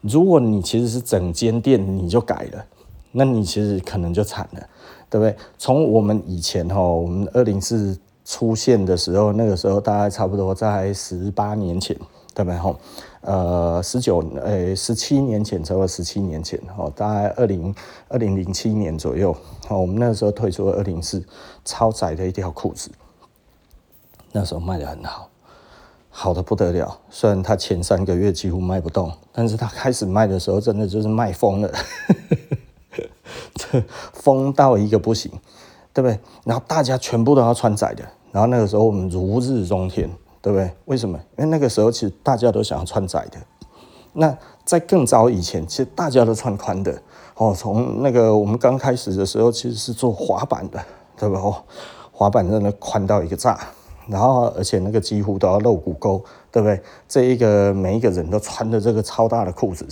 [0.00, 2.66] 如果你其实是整间店你就改了，
[3.10, 4.68] 那你其实可能就惨了。
[5.08, 5.36] 对不对？
[5.56, 11.96] 从我们以前哈，我们二零四出现的时候，那个时候大概差不多在十八年前，
[12.34, 12.58] 对不对？
[12.58, 12.76] 哈，
[13.20, 17.74] 呃，十九，呃，十七年前，差不多十七年前，哈，大概二零
[18.08, 21.24] 二零零七年左右，好，我们那个时候推出了二零四
[21.64, 22.90] 超窄的一条裤子，
[24.32, 25.28] 那时候卖得很好，
[26.10, 26.98] 好得不得了。
[27.08, 31.72] 虽然它前三个月几乎卖不动，但是它开始卖的时候，真的就是卖疯了。
[33.54, 35.30] 这疯到一个不行，
[35.92, 36.18] 对不对？
[36.44, 40.10] 然后大家全部都要穿窄的，然后那个时候我们如日中天，
[40.40, 40.70] 对不对？
[40.86, 41.18] 为什么？
[41.38, 43.38] 因为那个时候其实大家都想要穿窄的。
[44.12, 44.34] 那
[44.64, 47.02] 在更早以前，其实大家都穿宽的。
[47.34, 50.82] 哦，从那个我们刚开始的时候，其实是做滑板的，
[51.18, 51.42] 对不对？
[51.42, 51.54] 哦，
[52.10, 53.60] 滑板真的宽到一个炸，
[54.08, 56.80] 然后而且那个几乎都要露骨沟，对不对？
[57.06, 59.86] 这一个每一个人都穿着这个超大的裤子。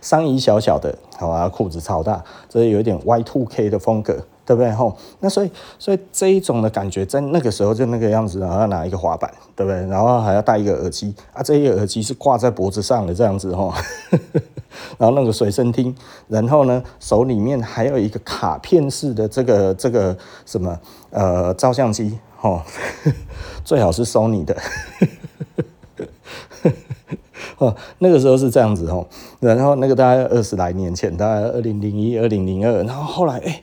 [0.00, 4.70] 上衣小小的，好啊，裤子超大，这有一点 Y two K 的风格，对不对？
[4.72, 9.86] 吼，那所以，所以这一种的感觉，在那个时候就那个样子，然后要拿一个滑板，对不对？
[9.86, 13.72] 然后还要戴一个耳机啊，这一个耳机是挂在脖子上的这样子，吼，
[14.98, 15.94] 然后那个随身听，
[16.28, 20.78] 然后呢，手里面还有一个卡片式的这个这个什么
[21.10, 22.60] 呃照相机，吼，
[23.64, 24.56] 最好是 Sony 的。
[27.58, 29.06] 哦，那个时候是这样子哦，
[29.40, 33.62] 然后那个大概二十来年前，大概二零零一、二零零二，然后后来哎，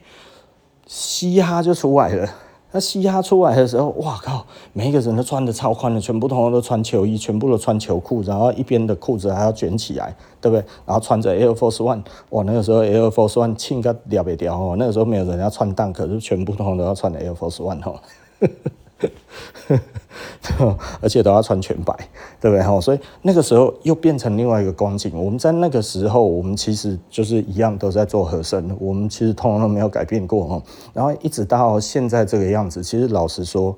[0.88, 2.30] 嘻哈就出来了。
[2.74, 4.46] 那嘻哈出来的时候，哇靠！
[4.72, 10.66] 每一个人都穿的超宽的，全部通通都穿球衣，全部都穿球裤，然后一边的裤子还要卷起来，对不对？
[10.86, 14.78] 然后穿着 Air Force One，哇，那个时候 Air Force One 轻个了不掉哦。
[14.80, 18.00] 那个时候没有人要穿 Dunk，可是全部通通都要穿 Air Force One 哦。
[21.02, 21.94] 而且都要穿全白，
[22.40, 22.82] 对不对？
[22.82, 25.12] 所以那个时候又变成另外一个光景。
[25.14, 30.62] 我们在那个时候，我们其实就是一样都在做和声，我们其实通通都没有改变过。
[30.94, 33.76] 然后一直到现在这个样子，其实老实说，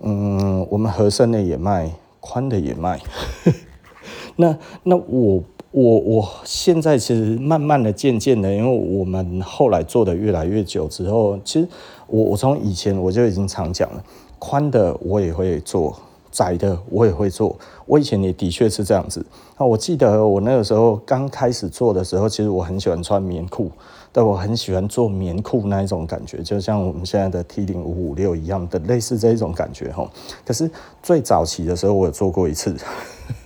[0.00, 3.00] 嗯，我们和声的也卖，宽的也卖。
[4.36, 11.68] 那那我我我现在其实慢慢的、渐渐的，因为我们后来做的越来越久之后，其实
[12.06, 14.04] 我我从以前我就已经常讲了。
[14.38, 15.98] 宽的我也会做，
[16.30, 17.56] 窄的我也会做。
[17.86, 19.24] 我以前也的确是这样子。
[19.58, 23.70] 那我记得我那个时候刚开始做的时候，其实我很喜欢穿棉裤，
[24.12, 30.08] 但我很喜欢做棉裤那一种感觉，就像我们现在的 T 零五五六一样的类似这一种感觉哈。
[30.46, 30.70] 可是
[31.02, 32.76] 最早期的时候，我有做过一次，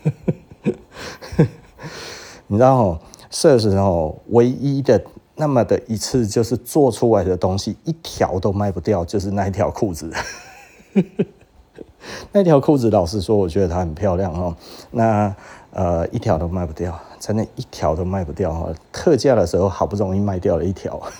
[2.46, 2.98] 你知道哦，
[3.30, 5.02] 设时候唯一的
[5.36, 10.12] 那么的一次，就是做出来的东西一条都卖不掉，就是那一条裤子。
[12.32, 14.56] 那条裤子，老实说，我觉得它很漂亮哦。
[14.90, 15.34] 那
[15.70, 18.72] 呃，一条都卖不掉，真的，一条都卖不掉哈。
[18.92, 21.00] 特价的时候，好不容易卖掉了一条。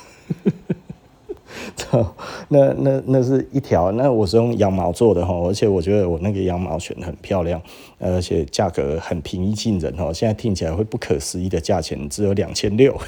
[2.49, 7.61] 那那那是一条，那我是用羊毛做的哈，而且我觉得我那个羊毛选的很漂亮，
[7.99, 10.13] 而且价格很平易近人哦。
[10.13, 12.99] 现在听起来会不可思议的价钱，只有两千六，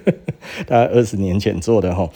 [0.66, 2.08] 大概二十年前做的哈。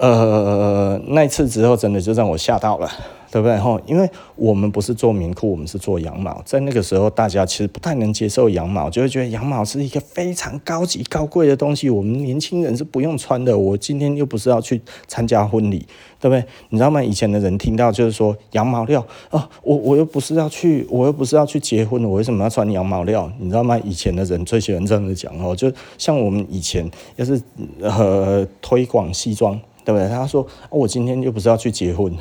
[0.00, 2.90] 呃，那次之后，真的就让我吓到了，
[3.30, 3.58] 对不对？
[3.58, 6.40] 吼，因为我们不是做棉裤，我们是做羊毛。
[6.46, 13.58] 在那个时候，大家其实不太能接受羊毛，就会觉得羊毛是一个非常高级、高贵的东西，我们年轻人是不用穿的。
[13.58, 15.86] 我今天又不是要去参加婚礼，
[16.18, 16.42] 对不对？
[16.70, 17.02] 你知道吗？
[17.04, 23.30] 以前的人听到就是说羊毛料啊，我我又不是要去，我又不是要去结婚，我为什么要穿羊毛料？
[23.38, 23.78] 你知道吗？
[23.84, 27.38] 以前的人最喜欢这样子讲哦，就像我们以前要是
[27.82, 29.60] 呃推广西装。
[29.90, 30.08] 对不对？
[30.08, 32.16] 他说：“我今天又不是要去结婚，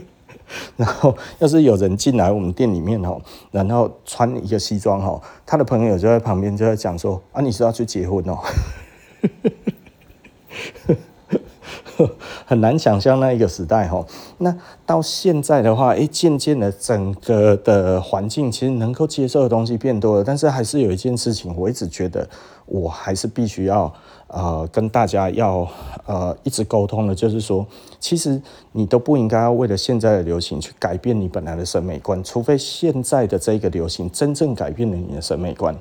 [0.76, 3.18] 然后要是有人进来我们店里面哦，
[3.50, 8.38] 然后穿一个西装哦，他的朋友就在旁边就在讲说：啊，你是要去结婚哦？
[12.46, 14.06] 很难想象那一个时代哦。
[14.38, 22.26] 那到现在的话，哎，渐渐的整个的环境其实能够接受的东西变多了，但是还是有一件事情，我一直觉得
[22.70, 23.92] 我还是必须要。”
[24.32, 25.66] 呃，跟大家要
[26.06, 27.66] 呃一直沟通的，就是说，
[27.98, 35.76] 其实你都不应该要为了现在的流行去改变你本来的审美观，除非现在的这个流行真正改变了你的审美观，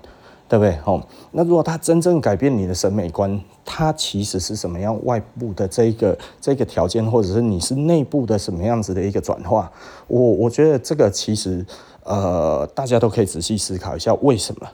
[0.48, 0.76] 对不对？
[0.84, 1.00] 哦，
[1.32, 9.72] 那如果它真正改变你的审美观，它其实是什么样外部的这个这个条件，或者是你是内部的什么样子的一个转化？
[10.08, 11.64] 我我觉得这个其实
[12.04, 14.68] 呃大家都可以仔细思考一下，为什么？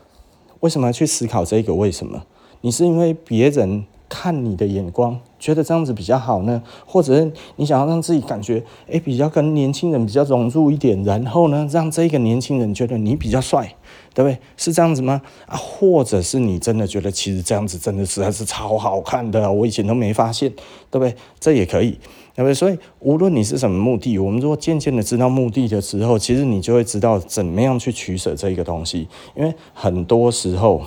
[0.60, 2.22] 为什么要去思考这个为什么？
[2.62, 13.74] 你是因为别人看你的眼光觉得这样子比较好呢，或者是你想要让自己感觉诶比较跟年轻人比较融入一点，然后呢让这个年轻人觉得你比较帅，
[14.14, 14.38] 对不对？
[14.56, 15.20] 是这样子吗？
[15.46, 20.50] 啊，或者是你真的觉得其实这样子真的实在是超好看的，我以前都没发现，
[20.90, 21.14] 对不对？
[21.38, 21.98] 这也可以，
[22.36, 22.54] 对不对？
[22.54, 30.82] 所以无论你是什么目的，我们如果渐渐的知道目的的时候，其实你就会知道怎么样去取舍这个东西，因为很多时候。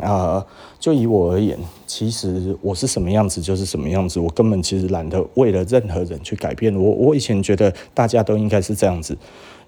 [0.00, 0.42] 啊、
[0.80, 6.74] 就以我而言，其实我是什么样子就是什么样子，我根本其实懒得为了任何人去改变。
[6.74, 9.14] 我我以前觉得大家都应该是这样子，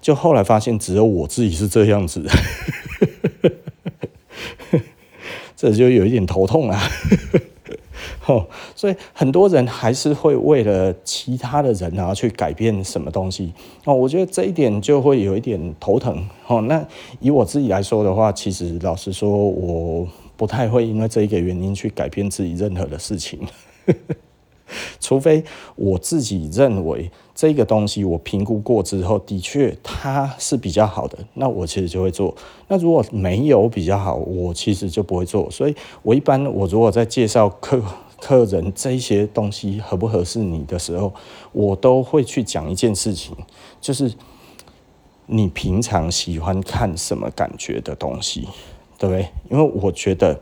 [0.00, 2.24] 就后来发现只有我自己是这样子，
[5.54, 6.80] 这就有一点头痛啊。
[8.26, 13.52] 哦，所以很多人还是会为了其他的人然后去改变什么东西
[13.84, 16.62] 哦，我觉得这一点就会有一点头疼哦。
[16.62, 16.82] 那
[17.20, 20.08] 以我自己来说的话，其实老实说，我
[20.38, 23.40] 不太会因为这一个原因去改变自己任何的事情，
[24.98, 25.44] 除非
[25.76, 32.34] 我自己认为这个东西我评估过之后，的确它是比较好的，那我其实就会做。
[32.68, 35.50] 那如果没有比较好，我其实就不会做。
[35.50, 37.82] 所以我一般我如果在介绍课。
[38.26, 41.12] 客人这一些东西合不合适你的时候，
[41.52, 43.36] 我都会去讲一件事情，
[43.82, 44.14] 就是
[45.26, 48.48] 你平常喜欢看什么感觉的东西，
[48.98, 49.28] 对不对？
[49.50, 50.40] 因为我觉得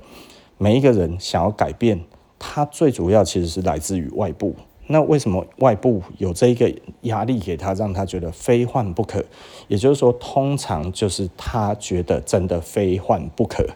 [0.58, 2.04] 每一个人想要改变，
[2.38, 4.54] 他最主要其实是来自于外部。
[4.86, 6.72] 那为什么外部有这一个
[7.02, 9.24] 压力给他，让他觉得非换不可？
[9.66, 13.66] 也就是说，通常就是他觉得真的非换不可。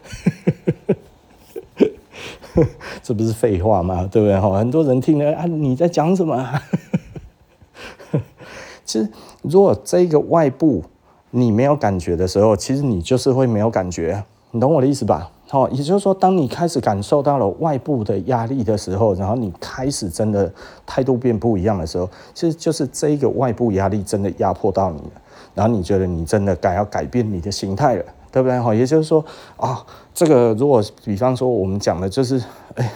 [3.03, 4.09] 这不是废话吗？
[4.11, 4.39] 对不对？
[4.39, 6.61] 哈，很多人听了啊，你在讲什么？
[8.85, 9.09] 其实，
[9.43, 10.83] 如果这个外部
[11.31, 15.31] 你没有感觉的时候，其实你就是会没有感觉，你懂我的意思吧？
[15.51, 20.53] 哦，也就是说，当你开始感受到了外部的压力的时候，然后你开始真的
[20.85, 25.13] 态度变不一样的时候，其实就是这个外部压力真的压迫到你了，
[25.55, 28.05] 然后你觉得你真的该要改变你的心态了，
[28.37, 28.61] 对不对？
[28.61, 29.25] 好，也就是说
[29.57, 29.83] 啊，
[30.13, 32.39] 这个如果比方说我们讲的就是，
[32.75, 32.93] 哎，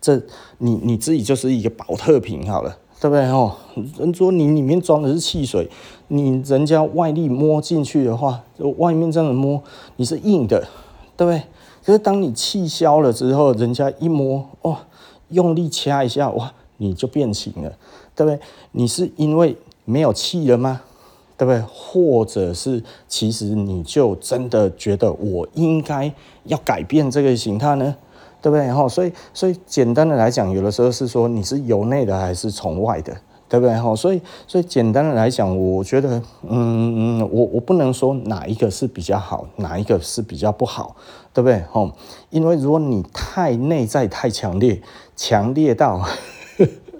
[0.00, 0.20] 这
[0.58, 2.76] 你你自己就是一个宝特瓶好了。
[2.98, 3.54] 对不对哦？
[3.96, 5.70] 人说你里面装的是汽水，
[6.08, 8.42] 你人家外力摸进去的话，
[8.78, 9.62] 外面这样摸，
[9.96, 10.66] 你是硬的，
[11.16, 11.42] 对不对？
[11.84, 14.78] 可是当你气消了之后，人家一摸，哦，
[15.28, 17.70] 用力掐一下，哇，你就变形了，
[18.16, 18.40] 对不对？
[18.72, 20.80] 你是因为没有气了吗？
[21.36, 21.60] 对不对？
[21.68, 26.12] 或者是其实你就真的觉得我应该
[26.44, 27.94] 要改变这个形态呢？
[28.42, 28.70] 对不对？
[28.72, 33.12] 哈，所以所以简单的来讲，有的时候是说你是由内的还是从外的，
[33.48, 33.74] 对不对？
[33.74, 40.94] 哈，所以所以简单的来讲，我觉得，嗯，我我不能说哪一个是比较好，哪一个是比较不好，
[41.32, 41.60] 对不对？
[41.72, 41.90] 哈，
[42.30, 44.80] 因为如果你太内在太强烈，
[45.16, 46.06] 强烈到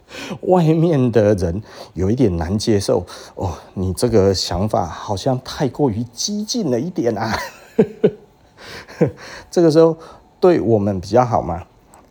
[0.43, 1.63] 外面的人
[1.95, 3.05] 有一点难接受
[3.35, 7.37] 哦，你这个想法好像太过于激进了一点啊，
[9.51, 9.97] 这个时候。
[10.39, 11.63] 对我们比较好嘛？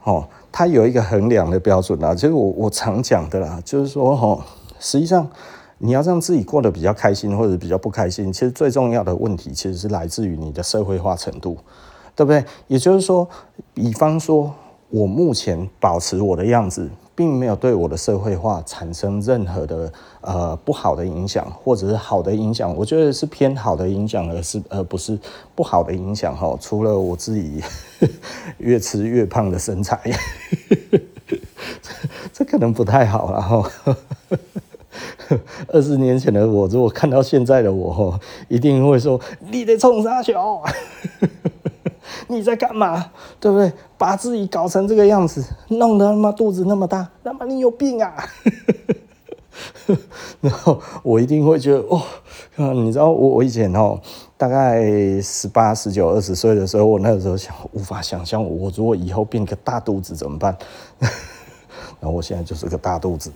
[0.04, 4.44] 哦，它有一个衡量的标准啊，就是我我常讲的啦，就是说哦，
[4.80, 5.30] 实际上
[5.78, 11.56] 你要让自己过得比较开心或者比较不开心，其实最重要的问题其实是来自于你的社会化程度，
[12.16, 12.44] 对不对？
[12.68, 13.30] 也就是说，
[13.76, 14.52] 比方说
[14.90, 16.90] 我目前保持我的样子。
[17.16, 19.92] 并没有对我的社会化产生任何的
[20.22, 25.18] 呃不好的影响，或者是好的影响，我觉得是偏好的影响，而是而不是
[25.56, 26.58] 不好的影响哈。
[26.60, 27.64] 除了我自己
[28.58, 30.00] 越吃越胖的身材，
[32.34, 33.72] 这可能不太好了哈。
[35.70, 40.62] 二十年前的我，如果看到现在的我，一定会说你得冲三小。
[42.28, 43.12] 你在干嘛？
[43.40, 43.72] 对不对？
[43.98, 48.14] 把自己搞成这个样子，弄得他妈肚子那么大，他妈你有病啊！
[50.42, 52.02] 然后我一定会觉得哦，
[52.74, 54.00] 你知道我我以前哦，
[54.36, 54.84] 大概
[55.22, 60.56] 十八、十九、二十岁的时候，我那个时候想无法想象，我如果以后变个大肚子怎么办？
[62.02, 63.32] 然后我现在就是个大肚子。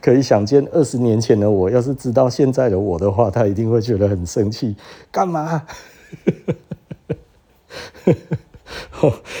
[0.00, 4.76] 可以想见，二十年前的我，要是知道现在的我的话，他一定会觉得很生气。
[5.10, 5.62] 干嘛？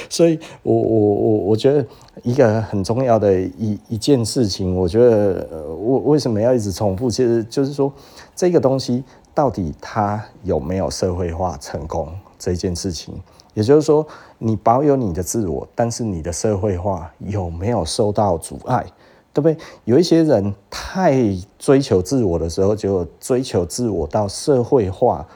[0.08, 1.86] 所以我我我我觉得
[2.22, 7.10] 一个很重要的一一件事情，我觉得我为什么要一直重复？
[7.10, 7.92] 其实就是说，
[8.34, 9.04] 这个东西
[9.34, 12.08] 到底它有没有社会化成功
[12.38, 13.14] 这件事情，
[13.54, 14.06] 也就是说，
[14.38, 18.84] 你保有你的自我，但是你的社会化有没有受到阻碍？
[19.32, 19.56] 对不对？
[19.84, 21.14] 有一些人太
[21.58, 25.26] 追求自我的时候，就追求自我到社会化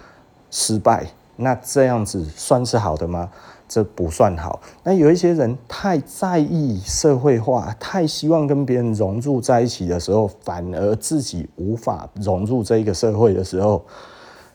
[0.51, 3.31] 失败，那这样子算是好的吗？
[3.67, 4.61] 这不算好。
[4.83, 13.85] 那有一些人太在意社会化，太希望跟别人融入在一起的时候，反而自己无法融入这个社会的时候，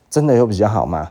[0.10, 1.10] 真的有比较好吗？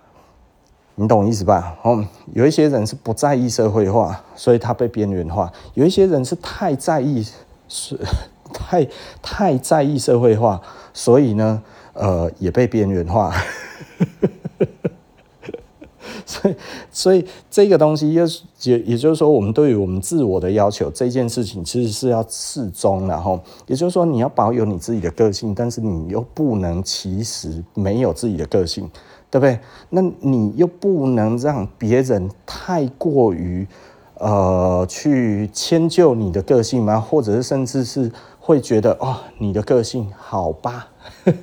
[0.94, 1.76] 你懂意思吧？
[1.82, 2.04] 哦，
[2.34, 7.26] 有一些人是不在意社会化，所以他被边缘化；有一些人是太在意。
[7.68, 7.98] 是
[8.52, 8.88] 太
[9.20, 10.60] 太在意社会化，
[10.92, 11.62] 所以呢，
[11.92, 13.32] 呃，也被边缘化。
[16.24, 16.56] 所以，
[16.90, 18.26] 所以这个东西，也
[18.80, 28.88] 也就是说，我们对于我们自我的要求这件事情，其实是要适中，然后，也就是说，你要保有你自己的个性，但是你又不能其实没有自己的个性，
[29.30, 29.58] 对不对？
[29.90, 33.66] 那你又不能让别人太过于。
[34.18, 36.98] 呃，去迁就你的个性吗？
[37.00, 38.10] 或者是甚至是
[38.40, 40.88] 会觉得哦，你的个性好吧？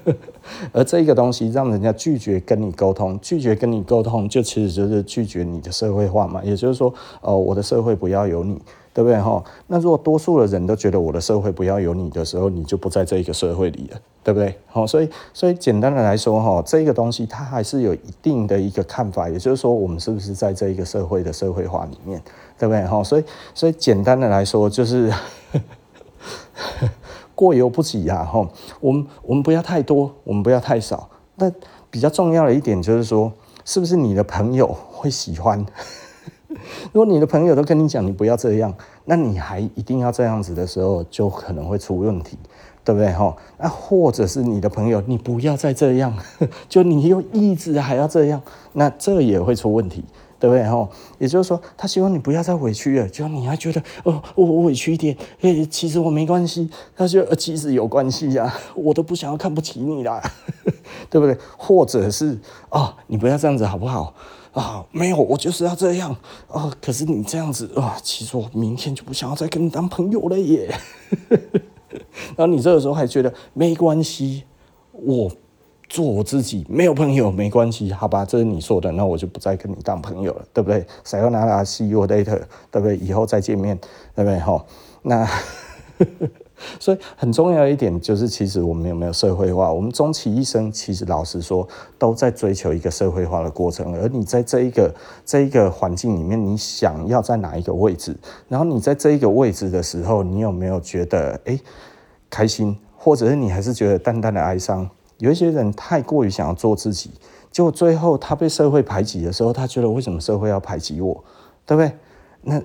[0.71, 6.41] 而这个东西让人家拒绝跟你沟通，拒绝跟你沟通，就其实就是拒绝你的社会化嘛。
[6.43, 8.61] 也就是说，哦，我的社会不要有你，
[8.93, 9.19] 对不对？
[9.19, 14.55] 哈，那如果多数的人都觉得我的社会不要有你的时候，你就不在这一个社会里了，对不对？
[14.67, 22.21] 好，所以，所以简单的来说，哈，这个东西它还是有一定的一个看法，也就是说，我们是不是在这一个社会的社会化里面？
[22.57, 22.85] 对不对？
[22.85, 25.11] 哈，所以所以简单的来说，就是
[27.35, 28.23] 过犹不及啊！
[28.23, 28.47] 哈，
[28.79, 31.09] 我们我们不要太多，我们不要太少。
[31.35, 31.51] 那
[31.89, 33.31] 比较重要的一点就是说，
[33.65, 35.65] 是不是你的朋友会喜欢？
[36.93, 42.37] 如果你的朋友都跟你讲你不要这样，那你还一定要这样子的时候，就可能会出问题，
[42.85, 43.11] 对不对？
[43.11, 46.17] 哈，那或者是你的朋友，你不要再这样，
[46.69, 48.41] 就你又一直还要这样，
[48.71, 50.05] 那这也会出问题。
[50.39, 50.65] 对不对？
[50.65, 56.69] 吼，也就是说，他希望你不要再委屈了，就你还觉得哦，我委屈一点，诶，其实我没关系。
[56.95, 60.21] 他就其实有关系呀，我都不想要看不起你啦，
[61.09, 61.37] 对不对？
[61.57, 62.37] 或者是
[62.69, 64.13] 哦，你不要这样子好不好？
[64.53, 66.15] 啊，没有，我就是要这样
[66.47, 66.71] 啊。
[66.81, 70.73] 可是你这样子啊，其实我明天就不想要再跟你当朋友了耶。
[72.37, 74.43] 然后你这个时候还觉得没关系，
[74.91, 75.31] 我。
[75.95, 82.97] 做我自己，没有朋友没关系， 好吧，这是你说的，那我就不再跟你当朋友了，对不对？Sayonara，see you later，对不对？
[82.97, 83.79] 以后再见面，
[84.13, 84.37] 对不对？
[84.41, 84.65] 吼，
[85.03, 85.25] 那
[86.81, 89.71] 所以很重要一点就是，其实我们有没有社会化？
[89.71, 91.65] 我们终其一生，其实老实说，
[91.97, 93.95] 都在追求一个社会化的过程。
[93.95, 94.93] 而你在这一个
[95.25, 98.13] 这一个环境里面，你想要在哪一个位置？
[98.49, 101.57] 然后你在这一个位置的时候，你有没有觉得哎
[102.29, 104.89] 开心，或者是你还是觉得淡淡的哀伤？
[105.17, 107.11] 有一些人太过于想要做自己，
[107.51, 111.23] 结果最后他被社会排挤的时候，他觉得为什么社会要排挤我，
[111.65, 111.91] 对不对？
[112.41, 112.61] 那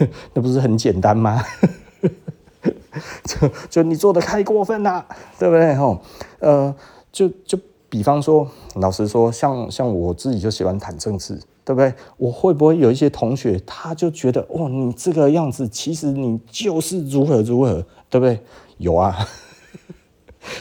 [0.34, 1.42] 那不是很简单吗？
[3.24, 5.06] 就就你做的太过分了，
[5.38, 5.74] 对不对？
[5.74, 6.00] 吼，
[6.40, 6.74] 呃，
[7.10, 11.34] 就就比方说，老实说，像像我自己就喜欢谈政治，
[11.64, 11.92] 对不对？
[12.16, 18.42] 我会不会有一些同学，他就觉得，哦，你这个样子，其实你就是如何如何，对不对？
[18.78, 19.16] 有啊。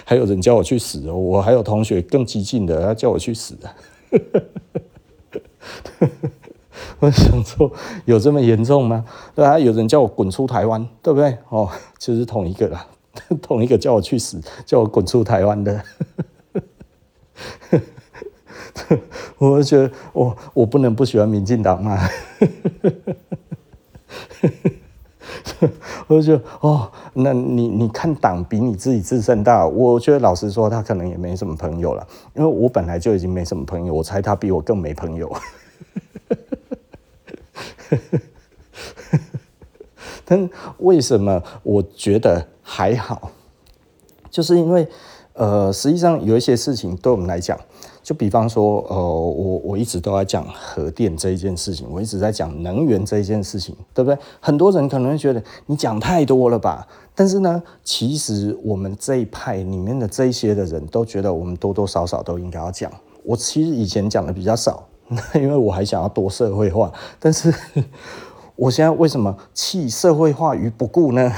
[0.06, 1.10] 还有人叫我去死！
[1.12, 3.76] 我还有同学更激进的，他叫我去死啊！
[7.00, 7.72] 我想说，
[8.06, 9.06] 有这么严重吗？
[9.36, 11.38] 对啊，有人叫我滚出台湾，对不对？
[11.50, 12.86] 哦，其实同一个啦，
[13.42, 15.84] 同一个叫我去死，叫我滚出台湾的。
[19.40, 22.00] 我就觉得，我我不能不喜欢民进党嘛。
[26.08, 35.32] 我就觉得哦，那你你看党比你自己自身大，我觉得老实说，他可能也没什么朋友了，因为我本来就已经没什么朋友，我猜他比我更没朋友。
[40.24, 43.32] 但为什么我觉得还好？
[44.30, 44.88] 就是因为
[45.34, 47.58] 呃，实际上有一些事情对我们来讲。
[48.04, 54.18] 就比方说，呃，我我一直都在讲核电这一件事情，我一直在讲能源这一件事情，对不对？
[54.40, 56.88] 很多人可能会觉得你讲太多了吧？
[57.14, 62.92] 但是呢，其实我们这一派里面的这些的人都觉得我们多多少少都应该要讲。
[63.24, 64.84] 我其实以前讲的比较少，
[65.36, 66.92] 因为我还想要多社会化。
[67.20, 67.54] 但是
[68.58, 71.32] 我现在为什么弃社会化于不顾呢？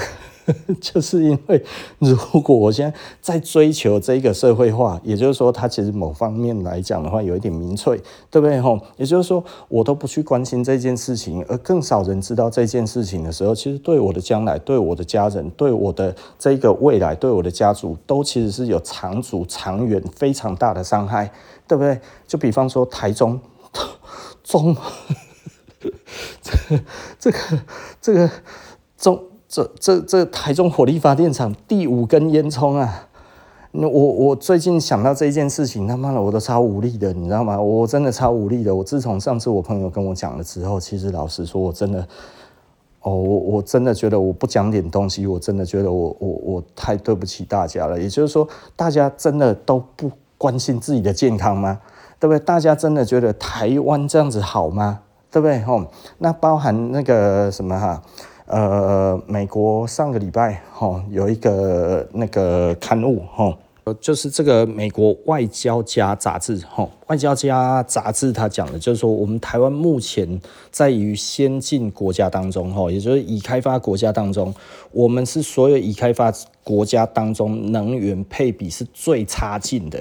[0.81, 1.63] 就是因为，
[1.99, 7.97] 如果我现在在追求这个社会化，也就是说，它其实某方面来讲的话，有一点民粹，
[8.29, 8.59] 对不对？
[8.59, 21.31] 吼，也就是说，我都不去关心这件事情，而更少人知道这件事情的时候，其实对我的将来、对我的家人、对我的这个未来、对我的家族，都其实是有长足、长远、非常大的伤害，
[21.67, 21.99] 对不对？
[22.27, 23.39] 就比方说台中
[24.43, 24.75] 中，
[26.41, 26.79] 这
[27.17, 27.39] 这个
[28.01, 28.29] 这个
[28.97, 29.23] 中。
[29.53, 33.07] 这这这台中火力发电厂第五根烟囱啊！
[33.69, 37.61] 那我我最近想到这一件事情，他妈的我都超无力的，你知道吗？
[37.61, 38.73] 我真的超无力的。
[38.73, 41.99] 我自从上次我朋友跟我讲了之后，其实老实说，我真的，
[43.01, 48.01] 哦，我我真的觉得我不讲点东西，我真的觉得我我我太对不起大家了。
[48.01, 51.79] 也就是说，大家真的都不关心自己的健康吗？
[52.19, 52.43] 对不对？
[52.43, 55.01] 大家真的觉得台湾这样子好吗？
[55.29, 55.63] 对不对？
[55.67, 55.85] 哦，
[56.17, 58.01] 那包含那个什么哈？
[58.53, 63.57] 呃，美国上个礼拜哈有一个那个刊物哈，
[63.99, 70.39] 就是这个美国外交家杂志哈，外交家杂志他讲的就是说，我们台湾目前
[70.69, 74.53] 在于先进国家当中哈，也就是已开发国家当中，
[74.91, 76.31] 我们是所有已开发
[76.63, 79.99] 国家当中能源配比是最差劲的。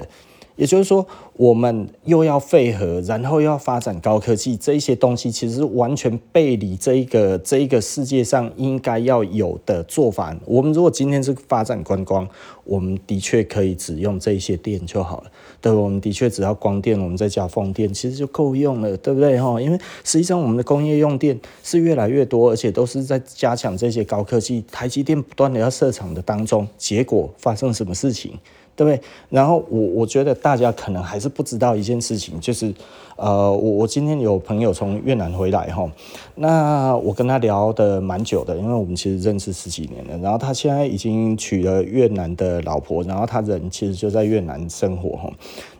[0.55, 10.35] 也就是说，我们又要废核，然后又要发展高科技，这一些东西其实是完全背离这一个这一个世界上应该要有的做法。
[10.45, 12.27] 我们如果今天是发展观光，
[12.65, 15.31] 我们的确可以只用这一些电就好了。
[15.59, 19.39] 对，我们的确只要光电，我们再加风电，其实就够用了，对不对？
[19.39, 24.63] 哈，因为实际上我们的工业用电是越来越多，而且都是在加强这些高科技。
[24.71, 28.37] 台积电不断的要设厂的当中，结果发生什么事情？
[28.75, 29.01] 对不对？
[29.29, 32.73] 然后我我觉得大家可能还是不知道一件事情，就是，
[33.15, 35.89] 呃，我我今天有朋友从越南回来哈，
[36.35, 40.17] 那我跟他聊得蛮久的，因为我们其实认识十几年了。
[40.17, 45.31] 然后他现在已经娶了越南的老婆，然后他人其实就在越南生活哈。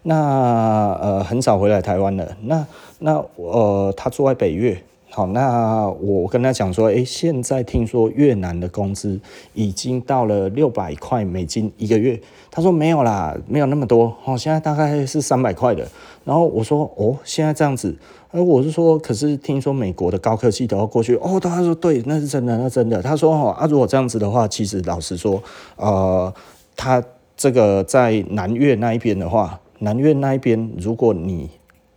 [0.04, 2.38] 那呃很少回来台湾了。
[2.42, 2.66] 那
[3.00, 4.78] 那呃他住在北越。
[5.16, 9.20] 好，那我跟他讲说，诶，现在听说越南的工资
[9.54, 12.20] 已经到了六百块美金一个月。
[12.50, 15.88] 他说没有啦，没有那么多，哦，现在大概是三百块的。
[16.26, 17.96] 然后我说，哦，现在这样子，
[18.32, 21.14] 而我是说，可是听说美国的高科技都要过去。
[21.18, 23.00] 哦，他说对，那是真的，那真的。
[23.00, 25.40] 他说，哦，啊，如果这样子的话，其实老实说，
[25.76, 26.34] 呃，
[26.76, 27.04] 他
[27.38, 31.52] 这个在南越那一边的话，南越那一边，如果你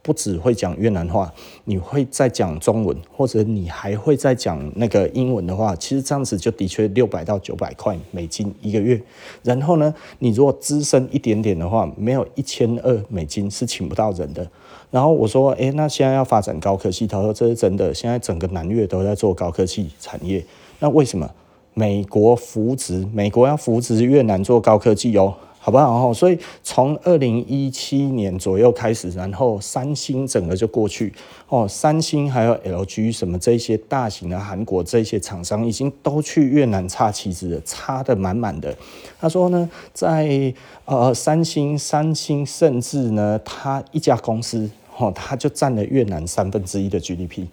[0.06, 1.34] 不只会讲越南话，
[1.64, 9.02] 你会再讲中文，或者你还会再讲那个英文的话，其实这样子就的确六百到九百块美金一个月。
[9.42, 14.48] 然后呢，你如果资深一点点的话，没有一千二美金是请不到人的。
[14.92, 20.44] 然后我说，诶，那现在要发展高科技，他说这是真的，现在整个南越都在做高科技产业。
[20.78, 21.28] 那为什么
[21.74, 25.34] 美国扶植，美国要扶植越南做高科技哦？
[25.66, 26.14] 好不好？
[26.14, 31.12] 所以从二零一七年左右开始，然后三星整个就过去
[31.48, 38.72] 哦，三星还有 LG 什么这些大型的韩国这些厂商已经都去越南插旗子了，插得满满的。
[39.18, 40.54] 他说呢，在
[40.84, 47.48] 呃三星，三星甚至呢，他一家公司哦，他就占了越南三分之一的 GDP，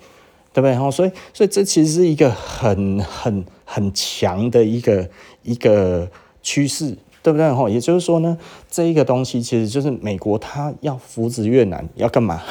[0.53, 0.75] 对不对？
[0.75, 5.09] 哦，所以所以这其实是一个很很很强的一个
[5.41, 6.07] 一个
[6.43, 6.95] 趋势。
[7.23, 7.51] 对不对？
[7.51, 8.37] 吼，也就是说呢，
[8.69, 12.41] 这一个东西其实就是美国它要扶植越南，要干嘛？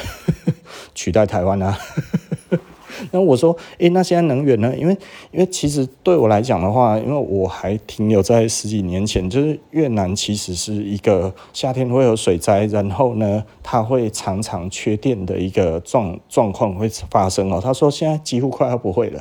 [0.94, 1.78] 取代台湾啊？
[3.10, 4.72] 那我说，诶，那现在能源呢？
[4.76, 4.96] 因为，
[5.32, 17.60] 因为其实对我来讲的话，因为我还停留在十几年前，就是越南其实是一个夏天会有水灾，然后呢，它会常常缺电的一个状状况会发生哦。
[17.62, 19.20] 他说现在几乎快要不会了。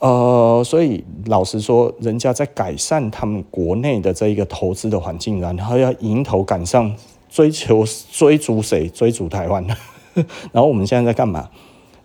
[0.00, 6.94] 呃，所以老实说，人家在改善他们国内的这一个投资的环境，然后要迎头赶上，
[7.28, 8.88] 追求追逐谁？
[8.88, 9.64] 追逐台湾。
[10.52, 11.48] 然后我们现在在干嘛？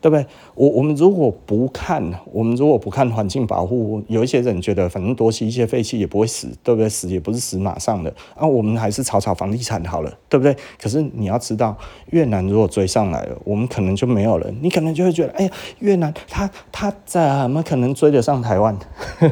[0.05, 0.23] 对不对？
[0.53, 6.87] 我我们如果不看，我们如果不看环境保护，有一些人觉得反正多吸一些废气也不会死，对不对？
[6.87, 10.55] 死也不是死马上的啊，我们还是炒炒房地产好了，对不对？
[10.79, 11.75] 可是你要知道，
[12.11, 14.47] 越南如果追上来了，我们可能就没有了。
[14.61, 18.77] 你可能就会觉得，哎呀，越南他他怎么可能追得上台湾？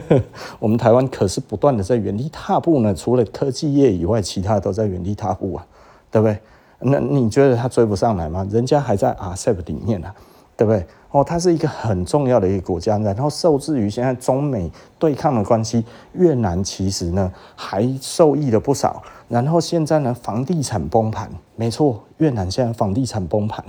[0.57, 5.67] 我们台湾可是不断的在原地踏步呢，除了科技业以外，其他都在原地踏步啊，
[6.09, 6.35] 对不对？
[6.79, 8.43] 那你觉得他追不上来吗？
[8.49, 10.15] 人家还在 RCEP 里面呢、啊。
[10.55, 10.85] 对不对？
[11.11, 19.03] 哦，它是一个很重要的一个国家，然后受制于现在中美对抗的关系，越南其实呢还受益了不少。
[19.29, 23.63] 然后现在呢，房地产崩盘，没错，越南现在房地产崩盘，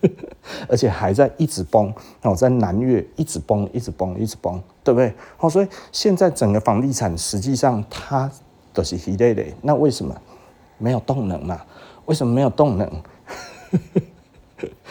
[0.68, 1.92] 而且还在一直崩。
[2.22, 5.12] 哦，在南越一直崩，一直崩，一直崩，对不对？
[5.38, 8.30] 哦，所以现在整个房地产实际上它
[8.72, 9.44] 都是稀累的。
[9.60, 10.14] 那为什么
[10.78, 11.60] 没有动能嘛？
[12.06, 12.90] 为什么没有动能？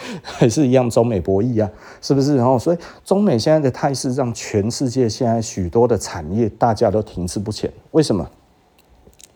[0.22, 2.36] 还是一样，中美博弈啊，是不是？
[2.36, 7.72] 然后，所以中美现在的态势让全世界现在许多的产业大家都停滞不前。
[7.90, 8.28] 为什么？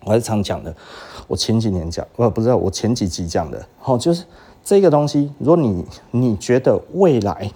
[0.04, 0.74] 我还是常讲的，
[1.26, 4.24] 我前几年讲，我不知道我前几集讲的，哦，就是
[4.62, 7.50] 这个东西，如果你你觉得未来，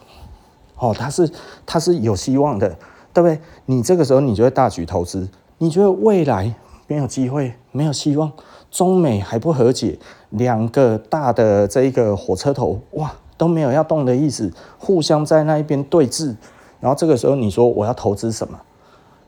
[0.76, 1.30] 哦，它是
[1.66, 2.68] 它是有希望的，
[3.12, 3.38] 对不对？
[3.66, 5.28] 你这个时候你就会大举投资。
[5.58, 6.54] 你觉得未来
[6.86, 8.32] 没有机会，没有希望？
[8.70, 9.98] 中美还不和解，
[10.30, 16.34] 两个大的这一个火车头哇都没有要动的意思，互相在那一边对峙，
[16.80, 18.58] 然后这个时候你说我要投资什么？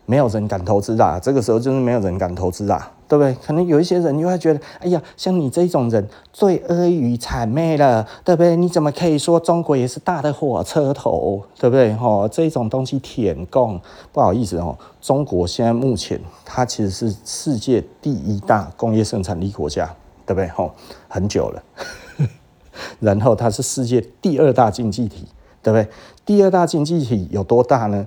[0.07, 2.91] 没有人敢投资啦，这个时候就是没有人敢投资啦。
[3.11, 3.35] 对不对？
[3.45, 8.55] 可能有一些人又会觉得，哎呀，像你这种人最阿谀谄媚了，对不对？
[8.55, 11.93] 你怎么可以说中国也是大的火车头，对不对？
[12.01, 13.81] 哦，这种东西舔共，
[14.13, 19.93] 不好意思哦，中国现在目前它其实是世界第一大工业生产力国家，
[20.25, 20.49] 对不对？
[20.57, 20.71] 哦，
[21.09, 21.63] 很久了，
[23.01, 25.27] 然后它是世界第二大经济体，
[25.61, 25.89] 对不对？
[26.25, 28.07] 第二大经济体有多大呢？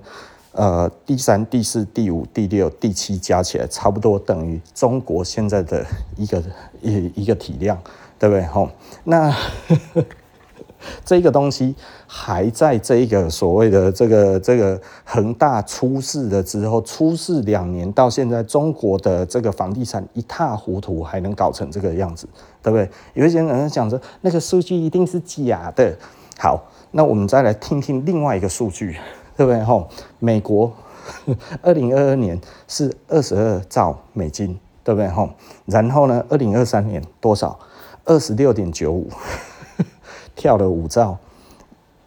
[0.54, 5.84] 呃，第三、第四、第五、第六、第七加起来，差不多等于中国现在的
[6.16, 6.40] 一个
[6.80, 7.76] 一一个体量，
[8.18, 8.44] 对不对？
[8.44, 8.68] 吼，
[9.02, 9.36] 那呵
[9.94, 10.04] 呵
[11.04, 11.74] 这个东西
[12.06, 22.28] 还在这个所谓的这个这个恒大出事了之后，出事两年到现在，中国的这个房地产一塌糊涂，还能搞成这个样子，
[22.62, 22.88] 对不对？
[23.14, 25.96] 有一些人讲说，那个数据一定是假的。
[26.38, 28.96] 好，那我们再来听听另外一个数据。
[29.36, 29.62] 对不对？
[29.62, 30.72] 吼，美国
[31.62, 35.08] 二零二二年是二十二兆美金，对不对？
[35.08, 35.30] 吼，
[35.66, 37.58] 然后呢，二零二三年多少？
[38.04, 39.08] 二十六点九五，
[40.36, 41.18] 跳了五兆，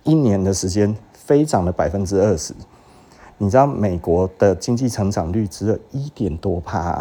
[0.04, 2.54] 一年的时间飞涨了百分之二十。
[3.40, 7.00] 你知道美国的经济成长率只有一点多趴，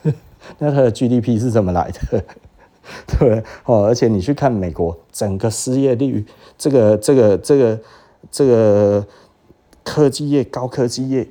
[0.58, 2.24] 那它的 GDP 是怎么来的？
[3.06, 3.44] 对不对？
[3.64, 6.24] 哦，而且你去看美国整个失业率，
[6.56, 7.78] 这个、这个、这个。
[8.28, 9.06] 这个
[9.86, 11.26] 科技业、高科技业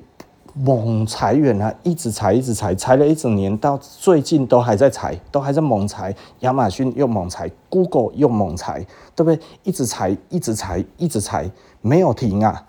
[0.54, 6.16] 猛裁员啊，一直裁，一直裁，裁了一整年，到最近都还在裁，都还在猛裁。
[6.40, 8.84] 亚马逊又猛裁，Google 又猛裁，
[9.14, 9.38] 对不对？
[9.64, 11.50] 一直裁，一直裁，一直裁，
[11.82, 12.64] 没有停啊，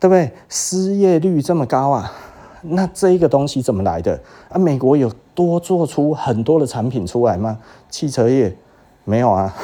[0.00, 0.32] 对不对？
[0.48, 2.10] 失业率这么高啊，
[2.62, 4.18] 那这一个东西怎么来的？
[4.48, 7.58] 啊，美国有多做出很多的产品出来吗？
[7.90, 8.56] 汽车业
[9.04, 9.54] 没有啊。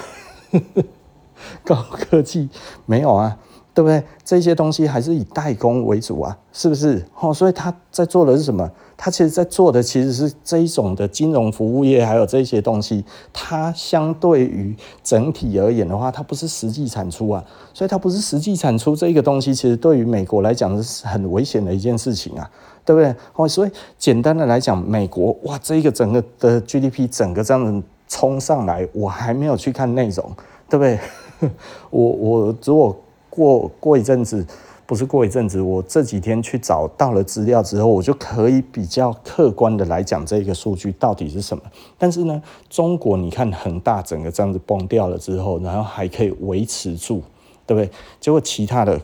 [1.65, 2.49] 高科技
[2.85, 3.39] 没有啊，
[3.75, 4.03] 对不对？
[4.25, 7.05] 这些东西还是以代工为主啊，是不是？
[7.19, 8.71] 哦，所以他在做的是什么？
[8.97, 13.05] 他其实在做的其实是这一种的金融服务业，还有这些东西。
[13.33, 17.43] 它相对于整体而言的话，它不是实际产出啊，
[17.75, 22.49] 所以它不是实际产出这一个东西，其实对于美国来讲是很危险的一件事情啊，
[22.85, 23.15] 对不对？
[23.35, 30.31] 哦，所以简单的来讲，美国哇，这一个整个的 GDP 整个这样子冲上来，我还没有去看内容。
[30.69, 30.99] 对不对？
[31.91, 32.97] 我我如果
[33.35, 34.47] 过过一阵子，
[34.85, 41.63] 不是过一阵子，我这几天去找到了资料之后，我就可以比较客观的来讲这个数据到底是什么。
[41.97, 47.23] 但是呢，中国你看恒大整个这样子崩掉了之后，然后还可以维持住，
[47.67, 47.91] 对不对？
[48.21, 49.01] 结果其他的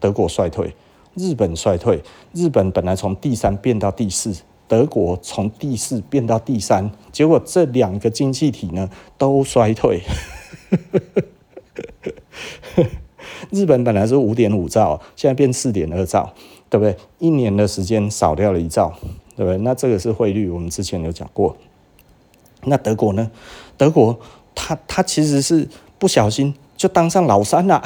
[0.00, 0.74] 德国衰退，
[1.14, 2.02] 日本衰退，
[2.32, 4.34] 日本本来从第三变到第四。
[4.66, 10.00] 德国从第四变到第三，结果这两个经济体呢都衰退。
[13.50, 16.32] 日本本来是五点五兆，现在变四点二兆，
[16.68, 16.96] 对不对？
[17.18, 18.92] 一年的时间少掉了一兆，
[19.36, 19.58] 对不对？
[19.58, 21.56] 那这个是汇率，我们之前有讲过。
[22.64, 23.30] 那德国呢？
[23.76, 24.18] 德国
[24.54, 25.66] 他他其实是
[25.98, 27.82] 不小心就当上老三了。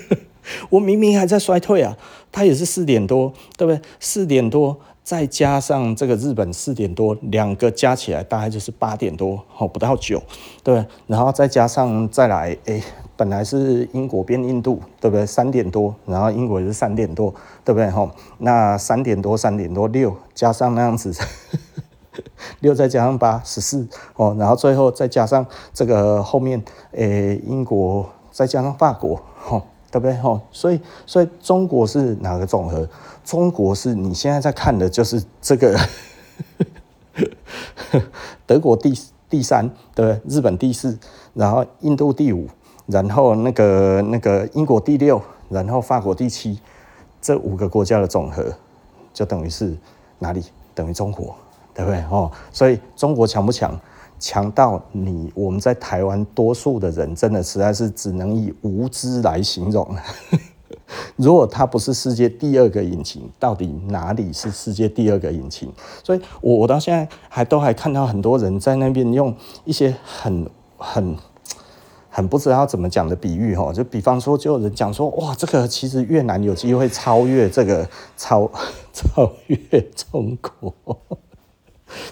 [0.70, 1.96] 我明明还在衰退啊，
[2.32, 3.80] 他也是四点多，对不对？
[4.00, 4.80] 四点多。
[5.08, 10.22] 再加上这个日本四点多，两个加起来大概就是八点多，哦，不到九，
[10.62, 10.84] 对。
[11.06, 12.82] 然后再加上再来，哎，
[13.16, 15.24] 本来是英国变印度，对不对？
[15.24, 17.34] 三点多，然后英国也是三点多，
[17.64, 17.88] 对不对？
[17.88, 21.10] 吼，那三点多，三点多六，加上那样子，
[22.60, 26.62] 六再加上八，十四，哦，然后最后再加上这个后面，
[26.94, 30.14] 哎，英国再加上法国，吼，对不对？
[30.18, 32.86] 吼，所以，所以中国是哪个总和？
[33.28, 35.78] 中国是你现在在看的，就是这个
[38.46, 38.98] 德国第
[39.28, 40.98] 第三，对，日本第四，
[41.34, 42.48] 然后印度第五，
[42.86, 45.20] 然后那个那个英国第六，
[45.50, 46.58] 然后法国第七，
[47.20, 48.50] 这五个国家的总和，
[49.12, 49.76] 就等于是
[50.18, 50.42] 哪里？
[50.74, 51.36] 等于中国，
[51.74, 52.02] 对不对？
[52.10, 53.78] 哦，所以中国强不强？
[54.18, 59.86] 强到你我们在台湾多数的人，真的实在是只能以无知来形容。
[61.16, 65.72] 如果它不是世界第二个引擎，到底哪里是世界第二个引擎？
[66.04, 71.16] 所以，我我到现在还都还看到很多人在那边用一些很很
[72.10, 78.50] 很不知道怎么讲的比喻哈，就比方说，就有人讲说，哇，这个其实越南有机会超越这个超
[78.92, 79.58] 超越
[79.94, 80.74] 中国。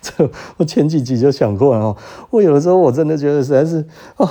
[0.00, 1.96] 这我前几集就想过了哦，
[2.30, 3.86] 我有的时候我真的觉得实在是
[4.16, 4.28] 哦，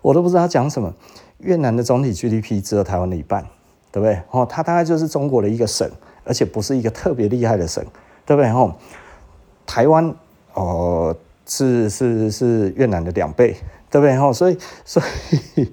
[0.00, 0.92] 我都不知道讲什么。
[1.38, 3.44] 越南的总体 GDP 只有台湾的一半，
[3.92, 4.20] 对不对？
[4.30, 5.88] 哦，它大概就是中国的一个省，
[6.24, 7.84] 而且不是一个特别厉害的省，
[8.24, 8.50] 对不对？
[8.50, 8.74] 哦，
[9.66, 10.14] 台湾
[10.54, 11.14] 哦
[11.46, 13.56] 是是是越南的两倍，
[13.90, 14.16] 对不对？
[14.16, 15.02] 哦，所以 所
[15.56, 15.68] 以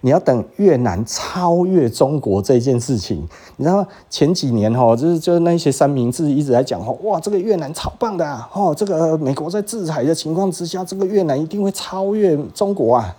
[0.00, 3.86] 你要等越南超越中国这件事情，你知道？
[4.08, 8.48] 前几年哦，就是就是那些三明治一直在讲哦，哇，这个越南超棒的啊！
[8.54, 13.14] 哦，这个美国在制裁的情况之下，这个越南一定会超越中国啊！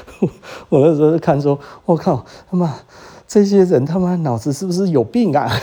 [0.68, 2.74] 我那时候看说，我靠，他妈
[3.26, 5.50] 这些人他妈脑子是不是有病啊？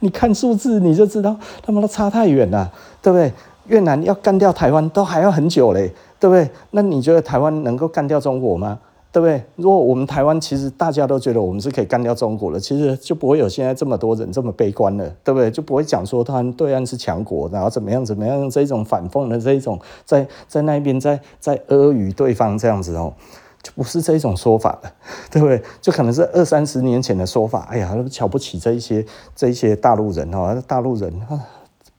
[0.00, 2.70] 你看数字你就知道，他妈都差太远了，
[3.00, 3.32] 对不对？
[3.68, 6.50] 越南要干掉台湾都还要很久嘞，对不对？
[6.72, 8.78] 那你觉得台湾能够干掉中国吗？
[9.12, 9.44] 对不对？
[9.56, 15.50] 如果我们台湾其实大家都觉得我们是可以干掉中国的，其实就不会有现在这么多人这么悲观了，对不对？
[15.50, 23.12] 就不会讲说他对岸是强国，然后怎么样怎么样这种反讽的这一种在在那边在在阿谀对方这样子哦，
[23.62, 24.92] 就不是这种说法了，
[25.30, 25.62] 对不对？
[25.82, 27.68] 就可能是二三十年前的说法。
[27.70, 29.04] 哎呀，瞧不起这一些
[29.36, 31.38] 这一些大陆人哦，大陆人啊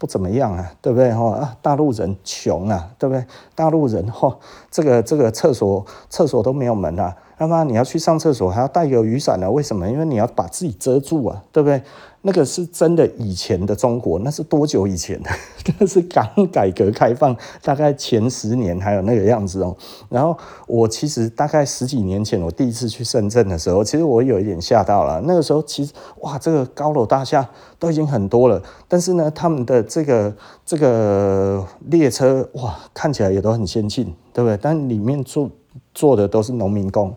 [0.03, 1.13] 不怎么样啊，对不对？
[1.13, 3.23] 哈啊，大陆人穷啊，对不对？
[3.55, 4.37] 大陆人哈。
[4.69, 9.49] 这个这个厕所厕所都没有门啊，那么你要去上厕所还要带个雨伞呢？
[9.49, 9.89] 为什么？
[9.89, 11.81] 因为你要把自己遮住啊，对不对？
[12.25, 15.29] 那个是真的以前的中国，那是多久以前的？
[15.77, 19.75] 那是刚改革开放大概前十年还有那个样子哦。
[20.09, 20.35] 然后
[20.67, 25.21] 我其实大概十几年前我第一次去深圳的时候，其实我有一点吓到了。
[25.25, 27.47] 那个时候其实哇，这个高楼大厦
[27.77, 34.13] 都已经很多了，但是呢，他们的这个这个列车哇，看起来也都很先进。
[34.35, 34.57] 对不对？
[34.59, 35.47] 但里面坐
[35.93, 37.15] 坐的都是农民工，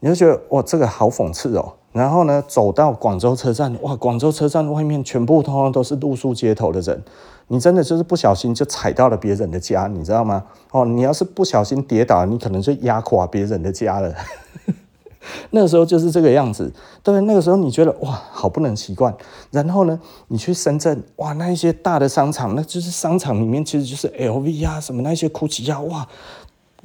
[0.00, 1.72] 你就觉得哇，这个好讽刺哦。
[1.96, 7.02] 然后呢，走到广州车站，哇，广州车站外面全部通通都是露宿街头的人，
[7.48, 10.44] 你真的就是不小心就踩到了别人的家，你知道吗？
[10.72, 14.14] 哦，你要是不小心跌倒，你可能就压垮别人的家了。
[15.50, 16.70] 那个时候就是这个样子，
[17.02, 19.12] 对，那个时候你觉得哇，好不能习惯。
[19.50, 26.06] 然后呢，你去深圳，哇，那一些大的商场，那就是商场里面其实就是 LV 啊，什么那些 GUCCI 啊，哇，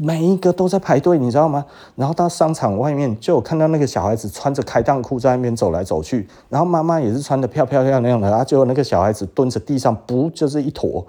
[0.04, 1.64] 每一个都在排队，你知道吗？
[1.96, 11.06] 然后到商场外面，就有看到那个小孩子穿着开裆裤在那边走来走去，然后妈妈也是穿得漂漂亮亮的，然后就那个小孩子蹲着地上，不就是一坨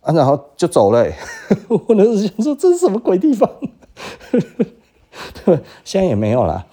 [0.00, 1.06] 啊，然后就走了。
[1.68, 3.46] 我那时候想说，这是什么鬼地方？
[5.44, 6.64] 对， 现在也没有了。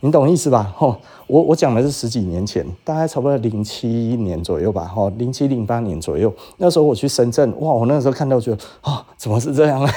[0.00, 0.70] 你懂意思吧？
[0.76, 0.96] 吼，
[1.26, 9.88] 我我讲的是十几年前，大概差不多零七年左右吧，吼，零七零八年左右，那时候我去深圳，哇，我那时候看到觉得，啊，怎么是这样呢？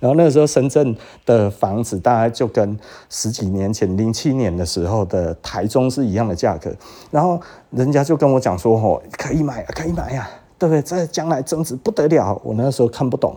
[0.00, 2.78] 然后那个时候深圳的房子大概就跟
[3.08, 6.74] 十几年前零七年的时候的台中是一样的价格，
[7.10, 10.28] 然后人家就跟我讲说，吼，可以买，可以买呀，
[10.58, 10.82] 对不对？
[10.82, 12.40] 这将来增值不得了。
[12.44, 13.36] 我那个时候看不懂。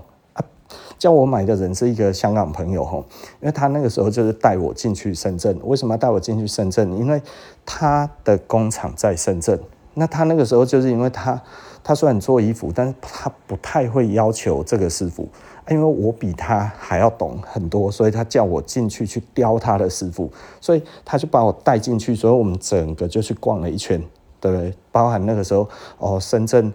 [0.97, 2.99] 叫我买的人是一个香港朋友吼，
[3.41, 5.59] 因为他那个时候就是带我进去深圳。
[5.65, 6.97] 为什么要带我进去深圳？
[6.97, 7.21] 因为
[7.65, 9.59] 他的工厂在深圳。
[9.93, 11.39] 那他那个时候就是因为他，
[11.83, 15.27] 他虽然做衣服，但是他不太会要求这个师傅，
[15.69, 24.01] 因为我比他还要懂很多，所以他叫我进去去雕他的师傅，所以他就把我带进去，所以我们整个就去逛了一圈，
[24.39, 24.73] 对不对？
[24.91, 26.73] 包含那个时候哦，深圳。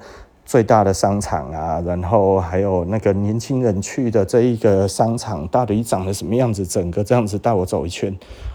[0.50, 6.66] 最大的商场啊，然后还有那个年轻人去的这一个商场，到底长得什么样子？
[6.66, 8.12] 整个这样子带我走一圈，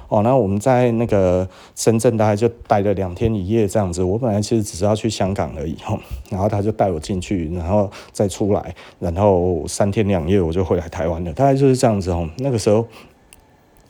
[0.10, 4.04] 哦，那我们在那个深圳大概就待了两天一夜这样子。
[4.04, 5.98] 我本来其实只是要去香港而已，吼，
[6.30, 12.30] 然后他就带我进去，然后再出来，然后三天两夜我就回来台湾了，大概就是这样子哦。
[12.40, 12.86] 那个时候，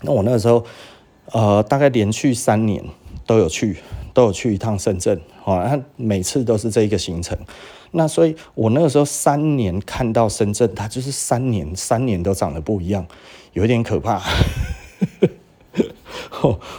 [0.01, 0.63] 那我那个时候，
[1.31, 2.83] 呃，大概连续三年
[3.25, 3.77] 都有去，
[4.15, 7.37] 都有去一趟深圳，哦，他每次都是这一个行程。
[7.91, 13.05] 那所以，我那个时候三年看到深圳，它就是三年，三年都长得不一样，
[13.53, 14.21] 有一点可怕。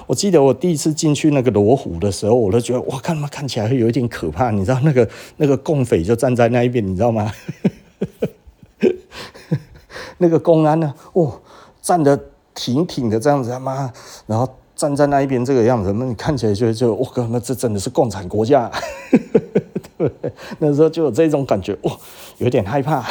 [0.06, 4.50] 我记得我第一次进去那个罗湖的时候，我都觉得哇，看他妈看起来会有一点可怕。
[4.50, 7.30] 你知道那个那个共匪就站在那一边，你知道吗？
[10.18, 11.42] 那个公安呢、啊，哦，
[11.82, 12.18] 站得
[12.54, 13.92] 挺挺的这样子，他妈，
[14.26, 18.70] 然后站在那一边这个样子，那你看起来就就我靠，那这真的是共产国家。
[20.60, 21.98] 那时候就有这种感觉，哇，
[22.36, 23.02] 有点害怕。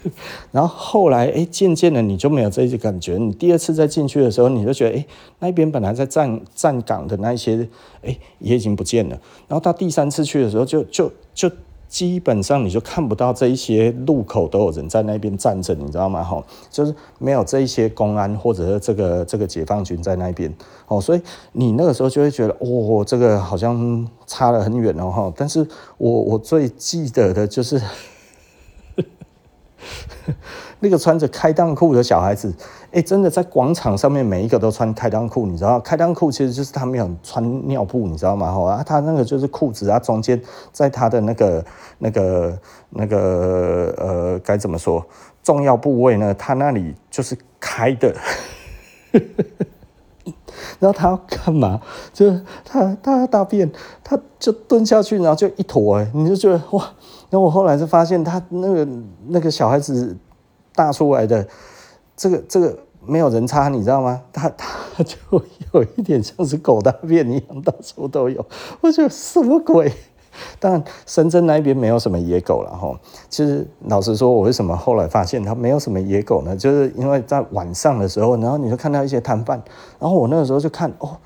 [0.50, 3.16] 然后后来，哎，渐渐的你就没有这些感觉。
[3.16, 5.06] 你第二次再进去的时候，你就觉得，哎，
[5.38, 7.68] 那边本来在站站岗的那一些，
[8.02, 9.10] 哎，也已经不见了。
[9.46, 11.50] 然后到第三次去的时候，就就就。
[11.94, 16.24] 基本上你就看不到这一些路口都有人在那边站着，你知道吗？
[16.24, 20.52] 哈，就是没有这一些公安或者是这个这个解放军在那边，
[20.88, 21.22] 哦，所以
[21.52, 25.32] 你那个时候就会觉得，哦，这个好像差了很远哦，哈。
[25.36, 25.64] 但是
[25.96, 27.80] 我我最记得的就是。
[30.80, 32.52] 那个穿着开裆裤的小孩子，
[32.92, 35.80] 哎，真的在广场上面每一个都穿开裆裤，你知道？
[35.80, 38.52] 开裆裤其实就是他没有穿尿布，你知道吗？
[38.52, 40.40] 哈啊，他那个就是裤子啊，中间
[40.72, 41.64] 在他的那个
[41.98, 42.58] 那个
[42.90, 45.04] 那个呃，该怎么说？
[45.42, 46.34] 重要部位呢？
[46.34, 48.14] 他那里就是开的。
[50.80, 51.80] 然后他要干嘛？
[52.12, 53.70] 就是他他大便，
[54.02, 56.82] 他就蹲下去，然后就一坨，哎，你就觉得哇！
[57.30, 58.88] 然后我后来就发现，他那个
[59.28, 60.16] 那个小孩子
[60.74, 61.46] 大出来的，
[62.16, 64.22] 这个这个没有人擦，你知道吗？
[64.32, 65.16] 他他就
[65.72, 68.44] 有一点像是狗大便一样，到处都有。
[68.80, 69.92] 我觉得什么鬼？
[70.58, 72.92] 当然，深圳那边没有什么野狗了哈。
[73.28, 76.56] 其实老实说，我为什么后来发现它没有什么野狗呢？
[76.56, 79.62] 就是因为在晚上的时候，然后你就看到一些摊贩，
[80.00, 81.16] 然后我那个时候就看哦，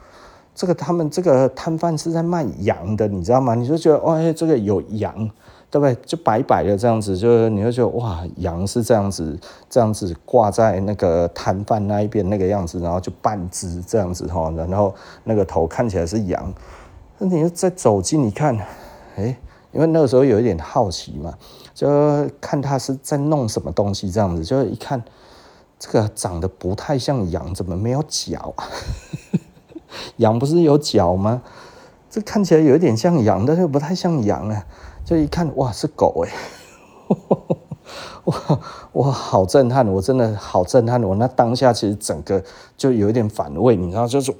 [0.55, 3.55] 这个他们这个摊贩是在卖羊的，你知道吗？
[3.55, 5.31] 你就觉得哦，哎，这个有羊，
[5.71, 5.95] 对不对？
[6.07, 9.39] 就白白的这样子，就是你会觉得哇，羊是这样子，
[9.69, 14.95] 这样子挂在那个摊贩那一边那个样子，然后就半只这样子哈，然后
[15.25, 16.53] 那个头看起来是羊，
[17.19, 18.57] 那你就再走近一看。
[19.17, 19.37] 哎，
[19.73, 21.35] 因为那个时候有一点好奇嘛，
[21.75, 21.87] 就
[22.41, 25.03] 看他是在弄什么东西这样子，就一看
[25.79, 28.55] 这个长得不太像羊，怎么没有脚？
[30.17, 31.43] 羊不是有脚吗？
[32.11, 34.65] 这看起来有一点像羊，但是不太像羊啊。
[35.09, 36.31] 就一看，哇，是狗哎！
[38.25, 38.61] 哇
[38.93, 39.89] 哇，好震撼！
[39.89, 41.03] 我真的好震撼！
[41.03, 42.45] 我那当下其实整个
[42.77, 44.37] 就有一点反胃，你知道，就是哇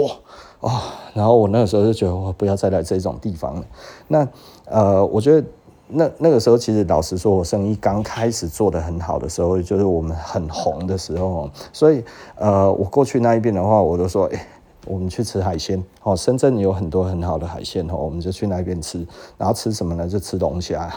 [0.00, 0.72] 哇。
[0.72, 0.80] 哦、
[1.14, 3.64] 然后我那个时候就觉得，我不要再来这种地方了。
[4.08, 4.28] 那
[4.64, 5.46] 呃，我觉得
[5.86, 12.02] 那那个时候，其实老实说，我生意刚开始做得很好的时候，就是我们很红的时候，所以
[12.34, 14.48] 呃，我过去那一边的话，我都说，哎，
[14.90, 19.06] 我们去吃海鲜哦，深圳有很多很好的海鲜哦，我们就去那边吃，
[19.38, 20.08] 然后吃什么呢？
[20.08, 20.92] 就吃龙虾。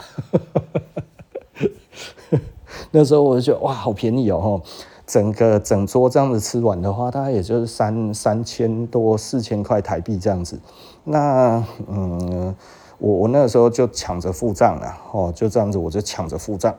[2.90, 4.60] 那时候我就觉得哇，好便宜哦，
[5.06, 10.58] 整个整桌这样子吃完的话，大概也就是三三千多四千块台币这样子。
[11.04, 12.54] 那嗯。
[12.98, 16.74] 我我那时候就抢着付账了哦，就这样子，我就抢着付账，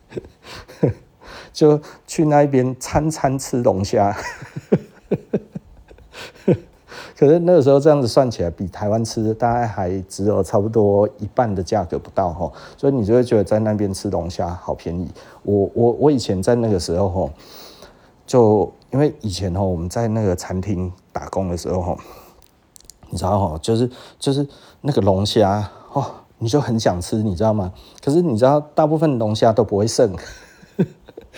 [1.52, 4.16] 就去那边餐餐吃龙虾，
[7.18, 15.10] 可是那个时候这样子算起来，比台湾吃大概还只有差不多一半的价格不到哈，所以你就会觉得在那边吃龙虾好便宜。
[15.42, 17.30] 我我我以前在那个时候哈，
[18.26, 21.96] 就因为以前哈我们在那个餐厅打工的时候哈。
[23.10, 24.46] 你知道哈，就是就是
[24.82, 26.04] 那个龙虾哦，
[26.36, 27.72] 你就很想吃，你知道吗？
[28.04, 30.14] 可是你知道，大部分龙虾都不会剩，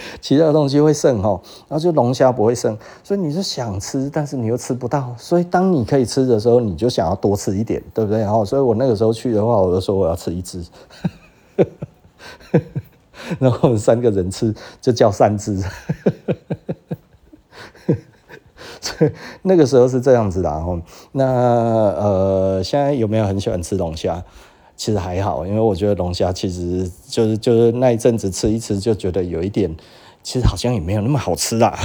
[0.20, 8.20] 其他的东西会剩哈，然后就龙虾不会剩，所以你是想吃，但是你又吃不到，所以当你可以吃的时候，你就想要多吃一点，对不对？
[8.20, 10.64] 然后，所以我那个时候去的话，我就说我要吃一只，
[13.38, 15.62] 然后我们三个人吃就叫三只。
[18.82, 19.10] 所以
[19.42, 20.78] 那个时候是这样子的，然后
[21.12, 24.22] 那呃，现在有没有很喜欢吃龙虾？
[24.80, 29.76] 其实还好，因为我觉得龙虾其实就是就是那一阵子吃一吃就觉得有一点，
[30.22, 31.78] 其实好像也没有那么好吃啦。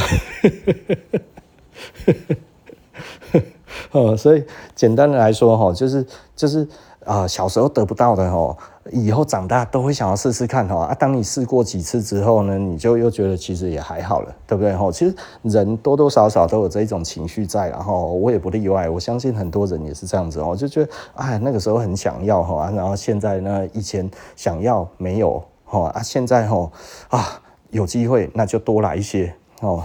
[3.91, 4.41] 哦，所以
[4.73, 6.65] 简单的来说哈，就是就是。
[7.05, 8.57] 啊、小时候得不到的哦，
[8.91, 10.79] 以后长大都会想要试试看哦。
[10.79, 14.91] 啊，当你试过几次之后呢，你就又觉得其实也还好了，对不对哈？
[14.91, 18.89] 其实人多多少少都有这一种情绪在，然后我也不例外。
[18.89, 26.71] 我相信很多人也是这样子哦，就觉得哎，那个时候很想要哈，然后现在呢，以前想要没有哈啊，现在哈
[27.09, 29.83] 啊有机会那就多来一些哦。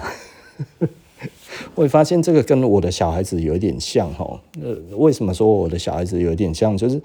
[1.75, 6.77] 我会发现这个跟我的小孩子有一点像哈，呃，为什么说我的小孩子有一点像？
[6.77, 7.01] 就是，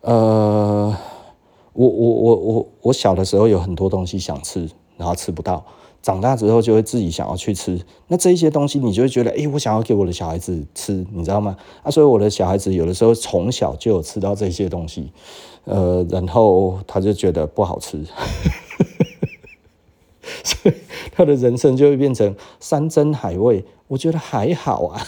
[0.00, 0.96] 呃，
[1.72, 5.64] 我我我我我小的时候有很多东西想吃，然后吃不到，
[6.02, 7.80] 长大之后就会自己想要去吃。
[8.08, 11.56] 那这一些东西你就会觉得，哎，我想要给我的小孩子吃，你知道吗？
[11.82, 15.12] 啊，所以我的小孩子有的时候从小就有吃到这些东西，
[15.64, 18.04] 呃，然后他就觉得不好吃。
[20.44, 20.74] 所以
[21.12, 25.06] 他的人生就会变成山珍海味，我觉得还好啊。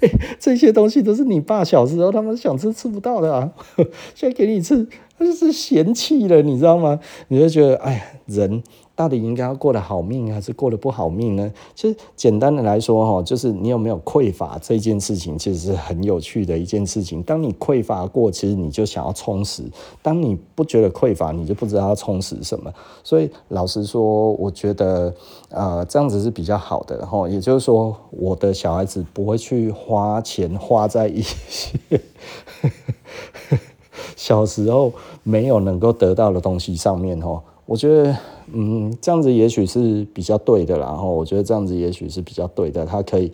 [0.00, 3.50] 欸， 这些东西都是你爸小时候他们想吃吃不到的啊，
[4.14, 4.86] 现在给你吃，
[5.18, 7.00] 他就是嫌弃了，你知道吗？
[7.28, 8.62] 你就觉得，哎呀，人。
[9.00, 11.50] 到底应该要过得好命还是过得不好命呢？
[11.74, 17.22] 其实简单的来说，哈，就是你有没有匮乏这件事情，其实是很有趣的一件事情。
[17.22, 19.62] 当你匮乏过，其实你就想要充实；
[20.02, 22.70] 当你不觉得匮乏，你就不知道要充实什么。
[23.02, 25.14] 所以老实说，我觉得
[25.48, 27.06] 呃这样子是比较好的。
[27.06, 31.78] 哈，也就是说，我的小孩子不会去花钱花在一些
[34.14, 34.92] 小时候
[35.22, 37.18] 没有能够得到的东西上面。
[37.18, 38.16] 哈，我觉得。
[38.52, 43.30] 嗯，这样子也许是比较对的，然后我觉得这样子也许是比较对的，他可以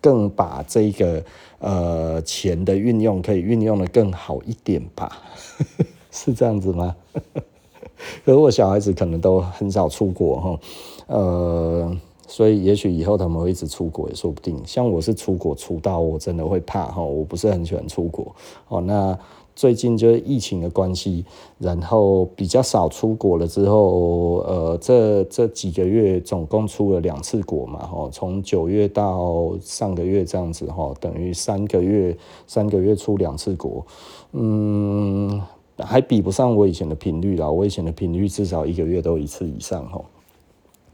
[0.00, 1.22] 更把这个
[1.60, 5.22] 呃钱的运用可以运用得更好一点吧，
[6.10, 6.96] 是这样子吗？
[8.24, 10.60] 可是我小孩子可能都很少出国哈，
[11.06, 14.60] 呃，所以也许以后他们会一直出国也说不定。
[14.66, 18.34] 像我是出国出到我真的会怕哈，我不是很喜欢出国
[18.66, 19.16] 哦，那。
[19.56, 21.24] 最近就是疫情的关系，
[21.58, 33.84] 然后比较少出国了之后，呃，这这几个月总共出了两次国嘛，哈，从九月到上个月这样子，哈，等于三个月三个月出两次国，
[34.32, 35.40] 嗯，
[35.78, 40.00] 还比不上我以前的频率啦，我以前的频率至少一个月都一次以上，哈。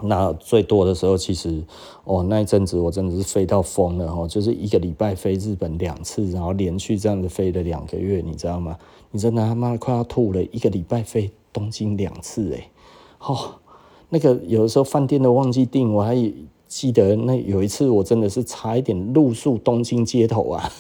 [0.04, 1.62] 那最多的时候，其实
[2.04, 8.76] 哦，那一阵子我真的是飞到疯了哦，就是一个礼拜飞日本两次，然后连续这样子飞了两个月，你知道吗？
[9.10, 12.70] 你真的他妈快要吐了，一个礼拜飞东京两次哎，
[13.20, 13.56] 哦，
[14.08, 16.16] 那个有的时候饭店都忘记订，我还
[16.66, 20.72] 记得那有一次我真的是差一点露宿东京街头啊，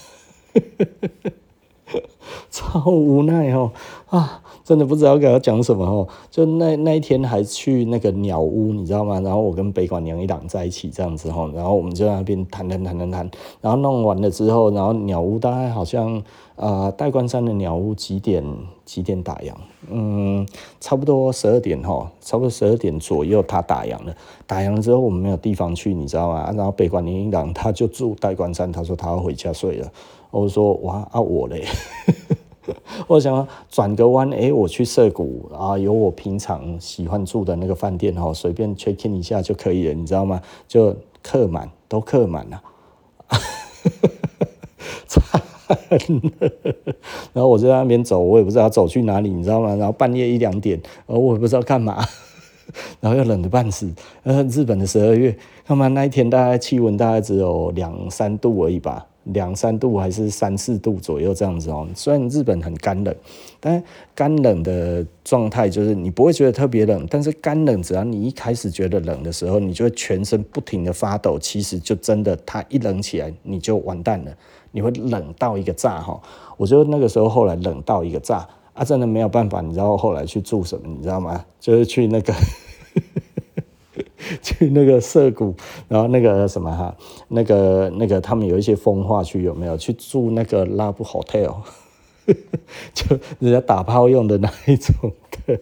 [2.50, 3.72] 超无奈哦
[4.08, 4.42] 啊！
[4.64, 9.20] 真的不知道该要讲什么哦，就那那一天还去那个鸟屋，你知道吗？
[9.20, 16.22] 然后我跟北管娘一档在一起这样子哈，然后我们就在那边谈谈谈谈谈，然后弄完了之后，然后鸟屋大概好像
[16.56, 18.44] 呃代官山的鸟屋几点
[18.84, 19.52] 几点打烊？
[19.90, 20.46] 嗯，
[20.80, 24.14] 差不多十二点哈，差不多十二点左右他打烊了。
[24.46, 26.52] 打烊了之后我们没有地方去，你知道吗？
[26.56, 29.92] 然后北管娘一档他就住代官山，他说他要回家睡了。
[30.30, 31.64] 我说哇啊我嘞。
[33.08, 40.40] 我想转个弯，哎、我去涩谷啊，有我平常喜欢住的那个饭店哦，随便 check in 一下就可以了，你知道吗？
[40.68, 42.62] 就客满，都客满 了。
[47.32, 49.74] 然后我就在那边走，我也不知道走去哪里，你知道吗？
[49.74, 52.04] 然后半夜一两点，我也不知道干嘛，
[53.00, 53.92] 然后又冷得半死。
[54.24, 59.06] 日本的十二月，他妈那一天大概气温大概只有两三度而已吧。
[59.24, 61.88] 两三度还是三四度左右这样子哦。
[61.94, 63.14] 虽然日本很干冷，
[63.60, 63.82] 但
[64.14, 71.38] 干冷的状态就是你不会觉得特别冷，但是干冷只要你一开始觉得冷的时候，你就会全身不停的发抖。
[71.38, 74.36] 其实就真的，它一冷起来你就完蛋了，
[74.70, 76.20] 你会冷到一个炸哈。
[76.56, 79.60] 我觉得那个时候后来冷到一个炸啊，真的没有办法。
[79.60, 80.88] 你知道后来去住什么？
[80.88, 81.44] 你知道吗？
[81.60, 82.34] 就是去那个。
[84.40, 85.54] 去那个涩谷，
[85.88, 86.94] 然后那个什么哈，
[87.28, 91.56] 那个那个他们有一些风化区有没有去住那个 Love Hotel，
[92.94, 95.12] 就人家打炮用的那一种
[95.46, 95.60] 的。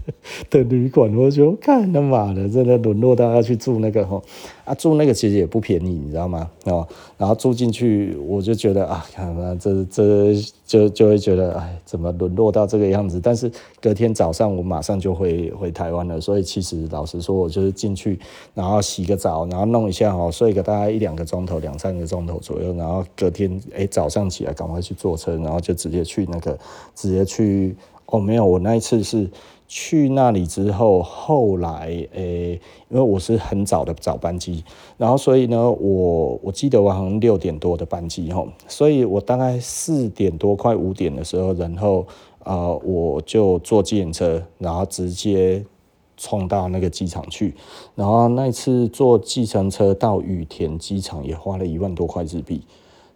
[0.50, 4.22] 的旅馆，我就看他妈的，真的沦落到要去住那个吼
[4.64, 6.48] 啊，住那个其实也不便宜，你知道吗？
[6.64, 6.86] 哦，
[7.18, 10.34] 然后住进去，我就觉得啊，看嘛，这这
[10.66, 13.20] 就就会觉得，哎，怎么沦落到这个样子？
[13.22, 18.18] 但是隔天早上我马上就回回台湾了，所以其实老实说，我就是进去，
[18.54, 26.56] 然后洗个澡，然后弄一下哦，睡个大概一两个钟头，两三个钟头左右，然后隔天哎早上起来赶快去坐车，然后就直接去那个，
[26.94, 27.74] 直接去
[28.06, 29.28] 哦，没有，我那一次是。
[29.74, 32.60] 去那里之后，后来诶、
[32.90, 34.62] 因为我是很早的早班机，
[34.98, 42.06] 然后所以呢，我我记得我好像六点多的班机吼，所以我大概四点多快五点的时候，然后
[42.44, 45.64] 呃我就坐计程车，然后直接
[46.18, 47.54] 冲到那个机场去，
[47.94, 52.60] 然后那次坐计程车到羽田机场也花了一万多块日币。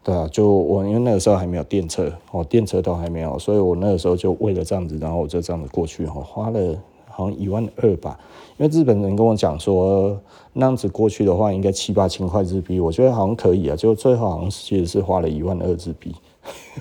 [0.06, 8.16] 对啊，就我因为那个时候还没有电车，哦，电车都还没有，所以我那个时候就为了这样子，然后我就这样子过去，哈，花了好像一万二吧。
[8.56, 10.16] 因为日本人跟我讲说，
[10.52, 13.74] 那样子过去的话，应该七八千块日币，我觉得好像可以啊。
[13.74, 16.14] 就最后好像其实是花了一万二日币，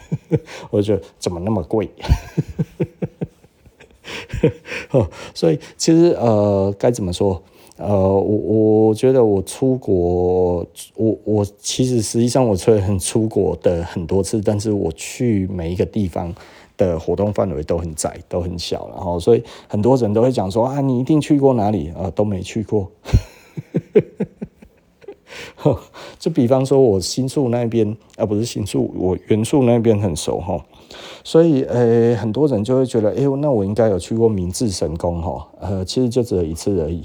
[0.69, 1.89] 我觉得怎么那么贵？
[5.33, 7.41] 所以其实呃，该怎么说？
[7.77, 10.65] 呃，我我觉得我出国，
[10.95, 16.33] 我我其实实际上我虽然出国的很多次，但是我去每一个地方
[16.77, 22.09] 的活动范围都很窄，都很小，然后所以很多人都会讲说啊，你一定去过哪里啊？
[22.11, 22.89] 都没去过。
[26.17, 30.63] 就比方说我新宿那边啊，不是新宿，我原宿那边很熟哈，
[31.25, 37.03] 所以呃，很多人就会觉得，哎、欸，那我应该有去过明治神宫哈，呃，其实就只有一次而已。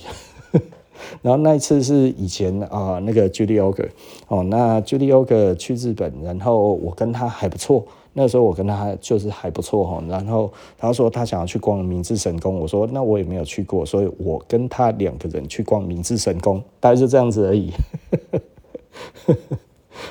[1.23, 3.89] 然后那一次是以前啊、那个 Julie Oger
[4.29, 10.03] 哦，那 Julie Oger 去日本，然后我跟他还不错，那时候我跟他就是还不错哈。
[10.09, 17.71] 然后他说他想要去逛明治神宫，我说那我也没有去过，所以我跟他两个人去逛明治神宫，大概就这样子而已。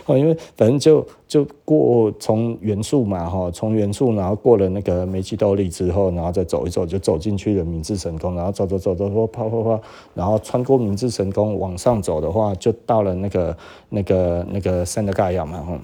[0.06, 9.82] 哦，因为反正就就过从原宿嘛，哈，从原宿然后过了那个梅吉多利之后，然后再走一走，就走进去了明治神宫，然后走走走走走，跑跑跑，
[10.14, 13.58] 然后穿过明治神宫往上走的话，就到了那个
[13.90, 15.80] 那个那个三德盖亚嘛，哈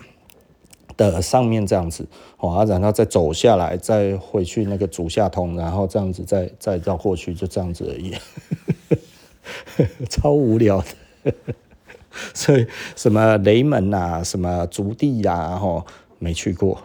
[0.97, 2.08] 的上面这样子，
[2.39, 8.14] 哦，然后再走下来，再回去那个主下通，然后这样子再再绕过去，就这样子而已，
[10.10, 10.82] 超无聊
[11.24, 11.34] 的。
[12.34, 15.86] 所以什么雷门啊，什么筑地呀，吼，
[16.20, 16.82] 没去过，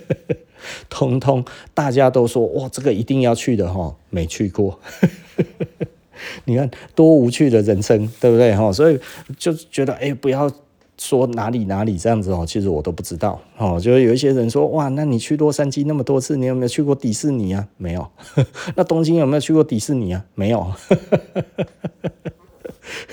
[0.88, 4.78] 通通大家都说哇，这个一定要去的哈，没去过。
[6.46, 8.72] 你看多无趣的人生，对不对哈？
[8.72, 8.98] 所以
[9.38, 10.50] 就觉得哎，不要
[10.96, 13.78] 说哪里哪里这样子哦，其实我都不知道哦。
[13.78, 17.68] 就有一些人说哇，那你去洛杉矶那么多次，你有没有去过迪士尼啊？
[17.76, 18.08] 没有。
[18.74, 20.24] 那东京有没有去过迪士尼啊？
[20.34, 20.72] 没有。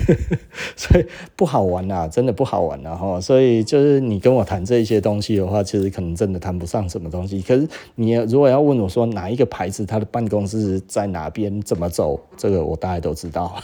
[0.75, 1.05] 所以
[1.35, 3.19] 不好玩呐，真的不好玩呐哈。
[3.19, 7.41] 所以就是你跟我谈这些东西的话，其实可能真的谈不上什么东西。
[7.41, 13.61] 可是你如果要问我说哪一个牌子，它的办公室在哪边，怎么走，这个我大概都知道。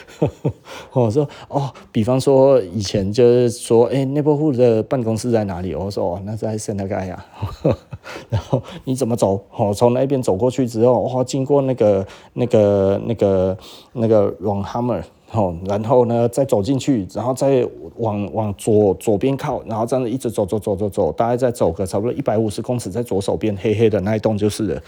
[0.92, 5.74] 我说哦，比方说以前就是说，哎、欸，内部户的办公室在哪里？
[5.74, 7.24] 我说哦，那在圣塔盖亚。
[8.28, 9.40] 然后你怎么走？
[9.56, 13.56] 哦，从那边走过去之后，哇，经过那个、那个、那个、
[13.92, 17.66] 那个 Ronhammer，哦，然后呢再走进去，然后再
[17.98, 24.82] 往往左左边靠，然后这样子一直走走走走走，大概再走个差不多一百五十公尺，在左手边黑黑的那一栋就是了。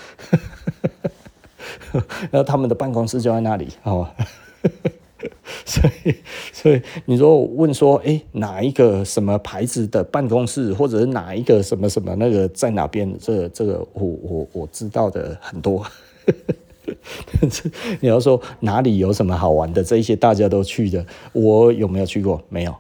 [2.31, 4.06] 然后他们的办公室就在那里，哦。
[5.65, 6.15] 所以，
[6.53, 13.16] 所以你说问说，哎，哪一个什么牌子的办公室，或者是哪一个什么什么那个在哪边？
[13.19, 15.85] 这个、这个我我我知道的很多。
[17.41, 17.70] 但是
[18.01, 22.43] 你要说哪里有什么好玩的，这一些大家都去的，我有没有去过？
[22.49, 22.74] 没有，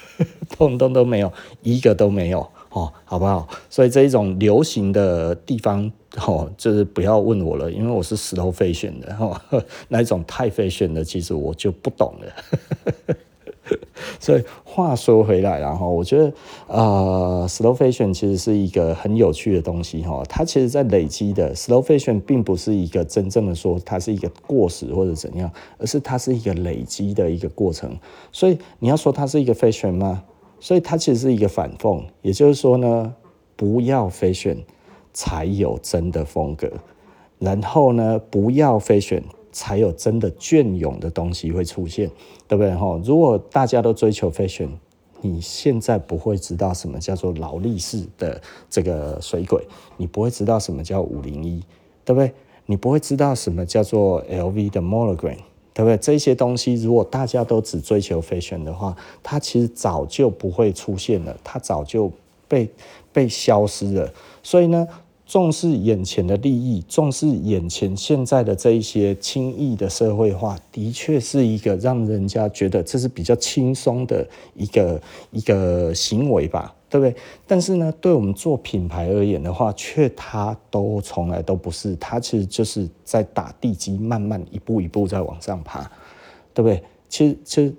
[0.50, 1.32] 通通都没有，
[1.62, 2.46] 一个都没有。
[2.76, 3.48] 哦，好不好？
[3.70, 5.90] 所以这一种流行的地方，
[6.26, 9.40] 哦，就是不要问我了，因为我是 slow fashion 的，哦，
[9.88, 13.16] 那一种太 fashion 的，其实我就不懂了。
[14.20, 16.32] 所以话说回来，然后我觉得，
[16.66, 21.54] 呃，slow fashion 其实是一个很有趣的东西，哈，它其实在累积的。
[21.54, 27.96] slow fashion 并不是一个真正的说它是一个过时或者怎样，而是它是一个累积的一个过程。
[28.30, 30.22] 所以你要说它是一个 fashion 吗？
[30.58, 33.14] 所以它其实是一个反讽，也就是说呢，
[33.56, 34.58] 不要 fashion
[35.12, 36.70] 才有真的风格，
[37.38, 39.22] 然后呢，不要 fashion
[39.52, 42.10] 才有真的隽永的东西会出现，
[42.48, 42.74] 对不对？
[42.74, 44.68] 哈，如果大家都追求 fashion，
[45.22, 49.66] 你现在不会知道什么叫做劳力士的这个水鬼，
[49.96, 51.62] 你不会知道什么叫五零一，
[52.04, 52.32] 对不对？
[52.66, 55.38] 你不会知道什么叫做 LV 的 Monogram。
[55.76, 55.96] 对不对？
[55.98, 62.10] 这些东西如果大家都只追求 fashion 的话，它其实早就不会出现了，它早就
[62.48, 62.66] 被
[63.12, 64.10] 被消失了。
[64.42, 64.88] 所以呢，
[65.26, 76.74] 重视眼前的利益，重视眼前现在的这一些轻易的社会化，的确是一个让人家觉得这是比较轻松的一个一个行为吧。
[76.88, 77.14] 对不对？
[77.46, 85.90] 但是呢，对我们做品牌而言的话，却它都从来都不是，它其实就是在打地基，慢慢一步一步在往上爬，
[86.54, 86.82] 对不对？
[87.08, 87.74] 其实，其实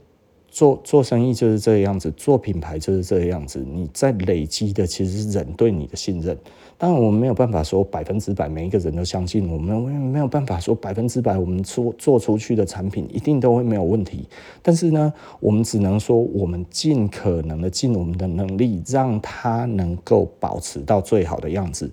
[0.58, 6.36] 做做生意就是这个样子，做品牌就是这个样子，你在累积的其实是人对你的信任。
[6.80, 14.28] 当然，我们没有办法说百分之百每一个人都相信我们，没有办法说百分之百我们做做出去的产品一定都会没有问题。
[14.64, 21.88] 但是呢，我们只能说我们尽可能的尽我们的能力，让它能够保持到最好的样子。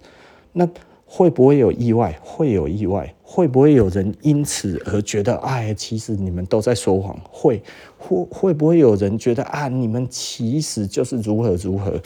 [0.54, 0.66] 那
[1.06, 2.18] 会不会有意外？
[2.22, 3.14] 会有意外。
[3.26, 7.18] 会不会有人因此而觉得，哎，其实你们都在说谎？
[7.28, 7.60] 会，
[8.06, 12.00] 会会不会有人觉得啊，你们其实就是如何如何，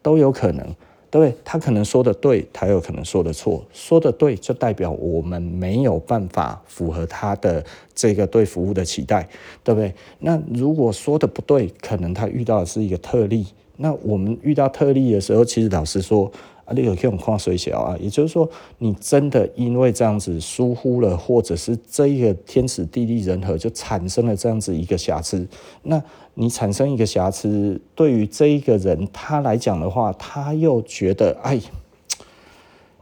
[0.00, 0.64] 都有可能。
[1.10, 3.64] 对，他可能说的对，他有可能说的错。
[3.72, 7.64] 说的对，就代表我们没有办法符合他的
[7.94, 9.28] 这个对服务的期待，
[9.64, 9.92] 对不对？
[10.20, 13.46] 那如果说的不对，可能他遇到的是一个特例。
[13.76, 16.30] 那我们遇到特例的时候，其实老实说。
[16.74, 18.48] 你有这种矿水小啊，也就是说，
[18.78, 25.46] 你真的因为这样子疏忽了，或者是这一个天时地利人和就产生了这样子一个瑕疵。
[25.82, 26.02] 那
[26.34, 31.60] 你产生一个瑕疵，对于这一个人他来讲的话，他又觉得哎，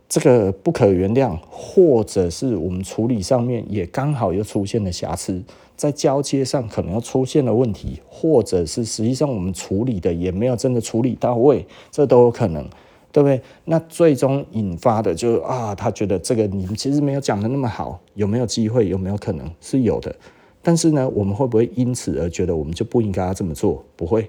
[0.08, 5.42] 这个不可原谅，或者是我们处理上面也刚好又出现了瑕疵，
[5.76, 12.66] 在交接上可能又出现了问题，或者是实际上我们处理的也没有真的处理到位，这都有可能。
[13.10, 13.40] 对不对？
[13.64, 18.89] 那最终引发的就啊，他觉得这个你们其实没有讲的那么好，有没有机会？
[18.89, 20.14] 有没有可能是有的？
[20.62, 23.85] 但是呢，我们会不会因此而觉得我们就不应该要这么做？
[23.97, 24.28] 不会，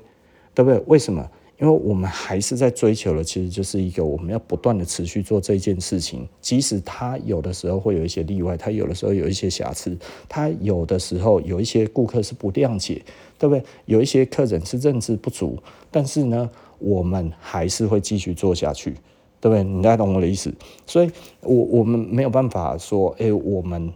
[0.53, 0.81] 对不对？
[0.87, 1.29] 为什么？
[1.59, 9.97] 因为我们还是在追求的，其实就是一个我们要不断的持续做这件事情，即使他有的时候会有一些例外，他有的时候有一些瑕疵，
[10.29, 13.03] 他有的时候有一些顾客是不谅解，
[13.37, 13.61] 对不对？
[13.87, 15.57] 有一些客人是认知不足，
[15.91, 16.49] 但是呢，
[16.79, 18.91] 我们还是会继续做下去，
[19.39, 19.63] 对不对？
[19.63, 20.53] 你大概懂我的意思？
[20.85, 21.11] 所以
[21.41, 23.93] 我我们没有办法说，哎，我们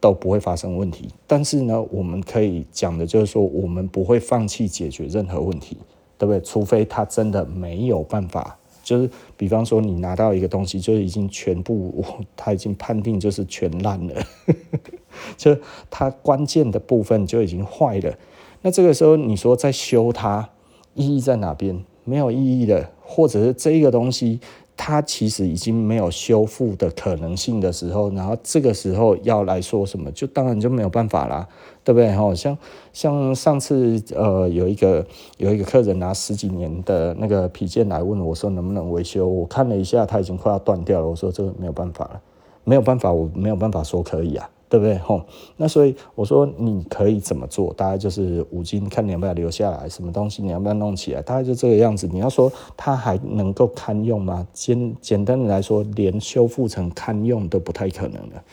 [0.00, 5.76] 都不会发生问题，但是呢，我们可以讲的就是说，我们不会放弃解决任何问题。
[6.18, 6.40] 对不对？
[6.40, 12.02] 除非他真的没有办法，就是比方说你拿到一个东西，就已经全部，
[12.34, 14.14] 他已经判定就是全烂了，
[15.36, 15.54] 就
[15.90, 18.18] 它关键的部分就已经坏了。
[18.62, 20.48] 那这个时候你说再修它，
[20.94, 21.84] 意义在哪边？
[22.06, 24.40] 没有意义的，或者是这个东西。
[24.78, 31.48] 它其实已经没有修复的可能性的时候，然后这个时候要来说什么，就当然就没有办法啦，
[31.82, 32.14] 对不对？
[32.14, 32.58] 哈，像
[32.92, 35.02] 像上次呃有一个
[35.38, 42.20] 有一个客人拿十几年的那个皮件来问我说能不能维修，我看了一下，他已经快要断掉了，我说这个没有办法了，
[42.62, 44.46] 没有办法，我没有办法说可以啊。
[44.68, 44.98] 对不对？
[44.98, 45.24] 吼，
[45.56, 47.72] 那所以我说你可以怎么做？
[47.74, 51.22] 大概就是五金，看你要不要留下来，什么东西你要不要弄起来？
[51.22, 52.08] 大概就这个样子。
[52.12, 54.46] 你要说它还能够堪用吗？
[54.52, 58.44] 简简单的来说，连修复成堪用都不太可能了，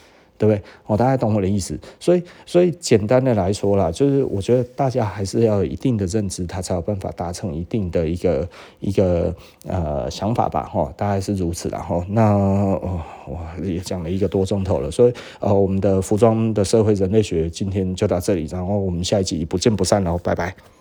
[0.43, 0.61] 对不对？
[0.85, 1.79] 哦、大概懂我的意思。
[1.99, 8.49] 所以，所以简单的来说啦，就是我觉得大家还是要有一定的认知，他才有办法达成一定的一个
[8.81, 9.33] 一个
[9.65, 10.63] 呃想法吧。
[10.63, 11.69] 哈、哦，大概是如此。
[11.69, 20.72] 然后，那哦，我也讲了一个多钟头了，所以呃，我们的服装的社会人类学今天就到这里，然后我们下一集不见不散喽，拜拜。